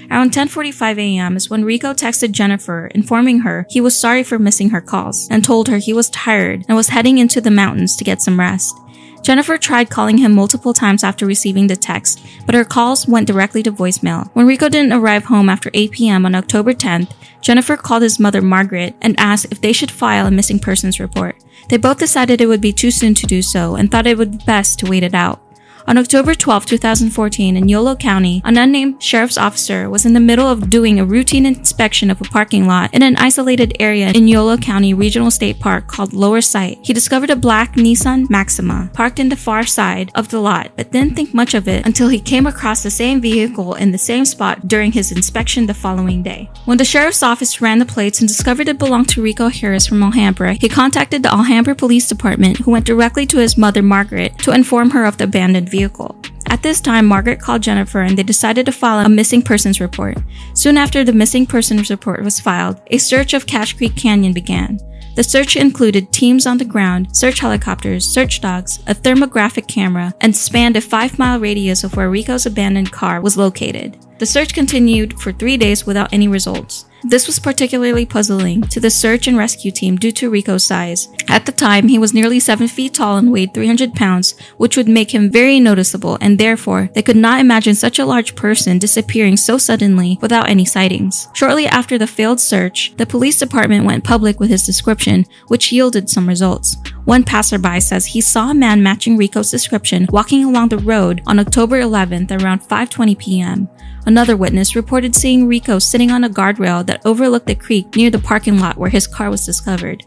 Around 0.10 0.32
10:45 0.32 0.98
a.m. 0.98 1.36
is 1.36 1.50
when 1.50 1.66
Rico 1.66 1.94
texted 1.94 2.32
Jennifer 2.32 2.88
informing 2.96 3.40
her 3.40 3.66
he 3.70 3.82
was 3.82 4.00
sorry 4.00 4.24
for 4.24 4.40
missing 4.40 4.70
her 4.70 4.82
calls 4.82 5.28
and 5.30 5.44
told 5.44 5.68
her 5.68 5.78
he 5.78 5.94
was 5.94 6.10
tired 6.10 6.64
and 6.68 6.78
was 6.78 6.90
heading 6.90 7.18
into 7.18 7.42
the 7.42 7.52
mountains 7.52 7.96
to 7.98 8.04
get 8.04 8.22
some 8.22 8.40
rest. 8.40 8.76
Jennifer 9.22 9.58
tried 9.58 9.90
calling 9.90 10.18
him 10.18 10.34
multiple 10.34 10.74
times 10.74 11.04
after 11.04 11.26
receiving 11.26 11.68
the 11.68 11.76
text, 11.76 12.26
but 12.46 12.56
her 12.56 12.64
calls 12.64 13.08
went 13.10 13.28
directly 13.28 13.62
to 13.64 13.72
voicemail. 13.72 14.30
When 14.34 14.48
Rico 14.48 14.70
didn't 14.70 14.94
arrive 14.94 15.26
home 15.26 15.50
after 15.50 15.70
8 15.74 15.92
p.m. 15.92 16.26
on 16.26 16.36
October 16.36 16.74
10th, 16.74 17.14
Jennifer 17.42 17.76
called 17.76 18.04
his 18.04 18.20
mother 18.22 18.42
Margaret 18.42 18.96
and 19.02 19.20
asked 19.20 19.48
if 19.52 19.60
they 19.60 19.74
should 19.74 19.92
file 19.92 20.28
a 20.28 20.32
missing 20.32 20.60
persons 20.60 21.00
report. 21.00 21.36
They 21.70 21.78
both 21.78 21.98
decided 21.98 22.40
it 22.40 22.48
would 22.48 22.62
be 22.62 22.72
too 22.72 22.92
soon 22.92 23.14
to 23.16 23.28
do 23.28 23.42
so 23.42 23.76
and 23.76 23.92
thought 23.92 24.08
it 24.08 24.18
would 24.18 24.32
be 24.32 24.44
best 24.46 24.80
to 24.80 24.90
wait 24.90 25.04
it 25.04 25.14
out. 25.14 25.42
On 25.90 25.98
October 25.98 26.36
12, 26.36 26.66
2014, 26.66 27.56
in 27.56 27.70
Yolo 27.70 27.96
County, 27.96 28.42
an 28.44 28.58
unnamed 28.58 29.02
sheriff's 29.02 29.38
officer 29.38 29.90
was 29.90 30.06
in 30.06 30.12
the 30.12 30.20
middle 30.20 30.46
of 30.46 30.70
doing 30.70 31.00
a 31.00 31.06
routine 31.06 31.46
inspection 31.46 32.12
of 32.12 32.20
a 32.20 32.26
parking 32.26 32.68
lot 32.68 32.94
in 32.94 33.02
an 33.02 33.16
isolated 33.16 33.74
area 33.80 34.10
in 34.10 34.28
Yolo 34.28 34.58
County 34.58 34.94
Regional 34.94 35.32
State 35.32 35.62
Park 35.62 35.88
called 35.88 36.12
Lower 36.12 36.42
Site. 36.42 36.78
He 36.82 36.92
discovered 36.92 37.30
a 37.30 37.38
black 37.38 37.76
Nissan 37.76 38.30
Maxima 38.30 38.90
parked 38.94 39.18
in 39.18 39.30
the 39.30 39.38
far 39.38 39.66
side 39.66 40.12
of 40.14 40.28
the 40.28 40.42
lot, 40.42 40.72
but 40.76 40.92
didn't 40.92 41.16
think 41.16 41.34
much 41.34 41.54
of 41.54 41.70
it 41.70 41.86
until 41.86 42.10
he 42.10 42.20
came 42.20 42.48
across 42.48 42.84
the 42.84 42.92
same 42.92 43.22
vehicle 43.22 43.74
in 43.76 43.92
the 43.92 43.98
same 43.98 44.26
spot 44.26 44.68
during 44.68 44.92
his 44.92 45.14
inspection 45.14 45.68
the 45.68 45.74
following 45.74 46.22
day. 46.22 46.50
When 46.66 46.80
the 46.80 46.84
sheriff's 46.84 47.24
office 47.24 47.62
ran 47.62 47.80
the 47.80 47.86
plates 47.86 48.20
and 48.20 48.28
discovered 48.28 48.68
it 48.68 48.78
belonged 48.78 49.08
to 49.12 49.22
Rico 49.22 49.48
Harris 49.48 49.88
from 49.88 50.04
Alhambra, 50.04 50.56
he 50.56 50.68
contacted 50.68 51.24
the 51.24 51.32
Alhambra 51.32 51.76
Police 51.76 52.10
Department, 52.10 52.58
who 52.58 52.72
went 52.72 52.86
directly 52.86 53.26
to 53.28 53.38
his 53.38 53.58
mother 53.58 53.82
Margaret 53.82 54.38
to 54.40 54.52
inform 54.52 54.90
her 54.90 55.06
of 55.06 55.16
the 55.16 55.24
abandoned 55.24 55.70
vehicle 55.70 55.77
vehicle. 55.78 56.16
At 56.50 56.64
this 56.64 56.80
time, 56.82 57.06
Margaret 57.06 57.40
called 57.40 57.62
Jennifer 57.62 58.02
and 58.02 58.18
they 58.18 58.24
decided 58.24 58.66
to 58.66 58.72
file 58.72 59.06
a 59.06 59.10
missing 59.10 59.42
persons 59.42 59.82
report. 59.82 60.18
Soon 60.54 60.78
after 60.78 61.04
the 61.04 61.20
missing 61.22 61.46
persons 61.46 61.90
report 61.90 62.24
was 62.24 62.40
filed, 62.40 62.82
a 62.88 62.98
search 62.98 63.34
of 63.34 63.46
Cache 63.46 63.74
Creek 63.78 63.96
Canyon 63.96 64.34
began. 64.34 64.80
The 65.16 65.24
search 65.24 65.56
included 65.56 66.12
teams 66.12 66.46
on 66.46 66.58
the 66.58 66.72
ground, 66.74 67.16
search 67.16 67.40
helicopters, 67.40 68.06
search 68.06 68.40
dogs, 68.40 68.80
a 68.88 68.94
thermographic 68.94 69.68
camera, 69.68 70.14
and 70.22 70.36
spanned 70.36 70.78
a 70.78 70.82
five 70.82 71.18
mile 71.20 71.40
radius 71.40 71.84
of 71.84 71.96
where 71.96 72.10
Rico's 72.10 72.46
abandoned 72.46 72.92
car 72.92 73.20
was 73.20 73.36
located. 73.36 73.98
The 74.20 74.26
search 74.26 74.54
continued 74.54 75.20
for 75.20 75.32
three 75.32 75.58
days 75.58 75.86
without 75.86 76.14
any 76.14 76.28
results. 76.28 76.86
This 77.10 77.26
was 77.26 77.40
particularly 77.40 78.06
puzzling 78.06 78.64
to 78.64 78.82
the 78.82 78.90
search 78.90 79.28
and 79.28 79.38
rescue 79.38 79.72
team 79.72 79.96
due 79.96 80.12
to 80.12 80.30
Rico's 80.30 80.66
size. 80.66 81.08
At 81.30 81.46
the 81.46 81.54
time, 81.54 81.88
he 81.88 81.98
was 81.98 82.14
nearly 82.14 82.42
7 82.42 82.68
feet 82.68 82.96
tall 82.96 83.16
and 83.16 83.32
weighed 83.32 83.54
300 83.54 83.94
pounds, 83.94 84.38
which 84.58 84.76
would 84.76 84.90
make 84.90 85.16
him 85.16 85.32
very 85.32 85.58
noticeable, 85.62 86.18
and 86.20 86.38
therefore, 86.38 86.90
they 86.96 87.02
could 87.02 87.16
not 87.16 87.40
imagine 87.40 87.76
such 87.76 87.98
a 87.98 88.06
large 88.06 88.36
person 88.36 88.78
disappearing 88.78 89.38
so 89.38 89.58
suddenly 89.58 90.20
without 90.22 90.50
any 90.50 90.66
sightings. 90.66 91.30
Shortly 91.34 91.66
after 91.66 91.98
the 91.98 92.08
failed 92.08 92.42
search, 92.42 92.94
the 92.98 93.06
police 93.06 93.40
department 93.40 93.86
went 93.86 94.04
public 94.04 94.42
with 94.42 94.50
his 94.50 94.66
description, 94.66 95.26
which 95.48 95.72
yielded 95.72 96.10
some 96.10 96.28
results. 96.28 96.76
One 97.08 97.24
passerby 97.24 97.80
says 97.80 98.06
he 98.06 98.20
saw 98.20 98.52
a 98.52 98.54
man 98.54 98.84
matching 98.84 99.16
Rico's 99.16 99.50
description 99.50 100.08
walking 100.12 100.44
along 100.44 100.68
the 100.68 100.78
road 100.78 101.22
on 101.26 101.40
October 101.40 101.80
11th 101.80 102.32
around 102.32 102.68
5:20 102.68 103.18
p.m. 103.18 103.70
Another 104.06 104.36
witness 104.36 104.76
reported 104.76 105.16
seeing 105.16 105.48
Rico 105.48 105.80
sitting 105.80 106.12
on 106.12 106.26
a 106.26 106.30
guardrail 106.30 106.86
that 106.86 107.00
overlooked 107.06 107.48
the 107.48 107.56
creek 107.56 107.96
near 107.96 108.10
the 108.10 108.20
parking 108.20 108.60
lot 108.60 108.78
where 108.78 108.90
his 108.90 109.08
car 109.08 109.30
was 109.30 109.46
discovered. 109.46 110.04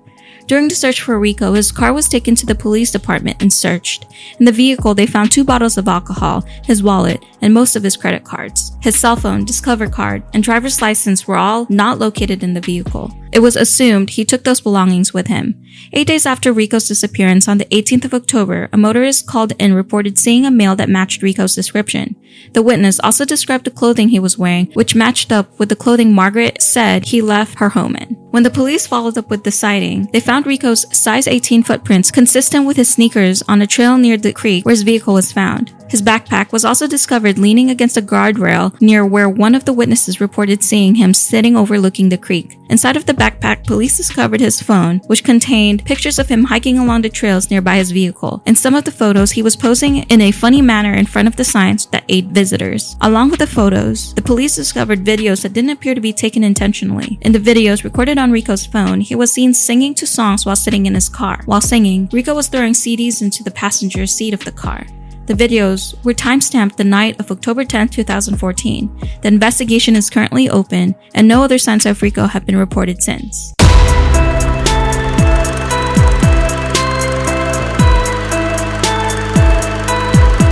During 0.46 0.68
the 0.68 0.74
search 0.74 1.00
for 1.00 1.18
Rico, 1.18 1.54
his 1.54 1.72
car 1.72 1.94
was 1.94 2.06
taken 2.06 2.34
to 2.34 2.44
the 2.44 2.54
police 2.54 2.90
department 2.90 3.40
and 3.40 3.50
searched. 3.50 4.04
In 4.38 4.44
the 4.44 4.52
vehicle, 4.52 4.94
they 4.94 5.06
found 5.06 5.32
two 5.32 5.42
bottles 5.42 5.78
of 5.78 5.88
alcohol, 5.88 6.44
his 6.64 6.82
wallet, 6.82 7.24
and 7.40 7.54
most 7.54 7.76
of 7.76 7.82
his 7.82 7.96
credit 7.96 8.24
cards. 8.24 8.72
His 8.80 8.98
cell 8.98 9.16
phone, 9.16 9.44
Discover 9.44 9.88
card, 9.88 10.22
and 10.32 10.42
driver's 10.42 10.80
license 10.80 11.26
were 11.26 11.36
all 11.36 11.66
not 11.68 11.98
located 11.98 12.42
in 12.42 12.54
the 12.54 12.60
vehicle. 12.60 13.12
It 13.32 13.40
was 13.40 13.56
assumed 13.56 14.10
he 14.10 14.24
took 14.24 14.44
those 14.44 14.60
belongings 14.60 15.14
with 15.14 15.28
him. 15.28 15.62
Eight 15.92 16.08
days 16.08 16.26
after 16.26 16.52
Rico's 16.52 16.88
disappearance 16.88 17.46
on 17.46 17.58
the 17.58 17.64
18th 17.66 18.06
of 18.06 18.14
October, 18.14 18.68
a 18.72 18.76
motorist 18.76 19.26
called 19.26 19.52
in 19.58 19.72
reported 19.72 20.18
seeing 20.18 20.44
a 20.44 20.50
male 20.50 20.74
that 20.76 20.88
matched 20.88 21.22
Rico's 21.22 21.54
description. 21.54 22.16
The 22.52 22.62
witness 22.62 22.98
also 23.00 23.24
described 23.24 23.64
the 23.64 23.70
clothing 23.70 24.08
he 24.08 24.18
was 24.18 24.38
wearing, 24.38 24.66
which 24.72 24.94
matched 24.94 25.30
up 25.30 25.58
with 25.58 25.68
the 25.68 25.76
clothing 25.76 26.12
Margaret 26.12 26.60
said 26.60 27.06
he 27.06 27.22
left 27.22 27.58
her 27.58 27.68
home 27.68 27.96
in. 27.96 28.16
When 28.30 28.42
the 28.44 28.50
police 28.50 28.86
followed 28.86 29.18
up 29.18 29.28
with 29.28 29.42
the 29.42 29.50
sighting, 29.50 30.08
they 30.12 30.20
found 30.20 30.46
Rico's 30.46 30.86
size 30.96 31.26
18 31.26 31.64
footprints 31.64 32.10
consistent 32.10 32.66
with 32.66 32.76
his 32.76 32.88
sneakers 32.88 33.42
on 33.48 33.60
a 33.60 33.66
trail 33.66 33.96
near 33.98 34.16
the 34.16 34.32
creek 34.32 34.64
where 34.64 34.72
his 34.72 34.82
vehicle 34.82 35.14
was 35.14 35.32
found. 35.32 35.74
His 35.88 36.02
backpack 36.02 36.52
was 36.52 36.64
also 36.64 36.86
discovered 37.30 37.42
leaning 37.42 37.70
against 37.70 37.96
a 37.96 38.02
guardrail 38.02 38.72
near 38.80 39.06
where 39.06 39.28
one 39.28 39.54
of 39.54 39.64
the 39.64 39.72
witnesses 39.72 40.20
reported 40.20 40.62
seeing 40.62 40.96
him 40.96 41.14
sitting 41.14 41.56
overlooking 41.56 42.08
the 42.08 42.18
creek. 42.18 42.56
Inside 42.68 42.96
of 42.96 43.06
the 43.06 43.14
backpack, 43.14 43.66
police 43.66 43.96
discovered 43.96 44.40
his 44.40 44.62
phone, 44.62 45.00
which 45.06 45.24
contained 45.24 45.84
pictures 45.84 46.18
of 46.18 46.28
him 46.28 46.44
hiking 46.44 46.78
along 46.78 47.02
the 47.02 47.08
trails 47.08 47.50
nearby 47.50 47.76
his 47.76 47.90
vehicle. 47.90 48.42
In 48.46 48.54
some 48.54 48.74
of 48.74 48.84
the 48.84 48.90
photos, 48.90 49.32
he 49.32 49.42
was 49.42 49.56
posing 49.56 49.98
in 50.08 50.20
a 50.20 50.32
funny 50.32 50.62
manner 50.62 50.94
in 50.94 51.06
front 51.06 51.28
of 51.28 51.36
the 51.36 51.44
signs 51.44 51.86
that 51.86 52.04
aid 52.08 52.32
visitors. 52.32 52.96
Along 53.00 53.30
with 53.30 53.40
the 53.40 53.46
photos, 53.46 54.14
the 54.14 54.22
police 54.22 54.56
discovered 54.56 55.04
videos 55.04 55.42
that 55.42 55.52
didn't 55.52 55.70
appear 55.76 55.94
to 55.94 56.00
be 56.00 56.12
taken 56.12 56.44
intentionally. 56.44 57.18
In 57.22 57.32
the 57.32 57.46
videos 57.50 57.84
recorded 57.84 58.18
on 58.18 58.32
Rico's 58.32 58.66
phone, 58.66 59.00
he 59.00 59.14
was 59.14 59.32
seen 59.32 59.54
singing 59.54 59.94
to 59.94 60.06
songs 60.06 60.46
while 60.46 60.56
sitting 60.56 60.86
in 60.86 60.94
his 60.94 61.08
car. 61.08 61.42
While 61.46 61.60
singing, 61.60 62.08
Rico 62.12 62.34
was 62.34 62.48
throwing 62.48 62.74
CDs 62.74 63.22
into 63.22 63.42
the 63.42 63.50
passenger 63.50 64.06
seat 64.06 64.34
of 64.34 64.44
the 64.44 64.52
car. 64.52 64.86
The 65.30 65.48
videos 65.48 65.94
were 66.04 66.12
timestamped 66.12 66.74
the 66.74 66.82
night 66.82 67.20
of 67.20 67.30
October 67.30 67.64
10, 67.64 67.90
2014. 67.90 68.98
The 69.22 69.28
investigation 69.28 69.94
is 69.94 70.10
currently 70.10 70.50
open, 70.50 70.96
and 71.14 71.28
no 71.28 71.44
other 71.44 71.56
signs 71.56 71.86
of 71.86 72.02
Rico 72.02 72.26
have 72.26 72.44
been 72.44 72.56
reported 72.56 73.00
since. 73.00 73.54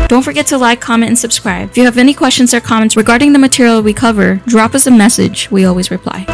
Don't 0.07 0.23
forget 0.23 0.47
to 0.47 0.59
like, 0.59 0.81
comment, 0.81 1.09
and 1.09 1.19
subscribe. 1.19 1.71
If 1.71 1.77
you 1.77 1.85
have 1.85 1.99
any 1.99 2.15
questions 2.15 2.55
or 2.55 2.61
comments 2.61 2.97
regarding 2.97 3.33
the 3.33 3.41
material 3.41 3.83
we 3.83 3.93
cover, 3.93 4.37
drop 4.47 4.77
us 4.77 4.87
a 4.87 4.93
message. 4.93 5.51
We 5.51 5.65
always 5.65 5.91
reply. 5.91 6.25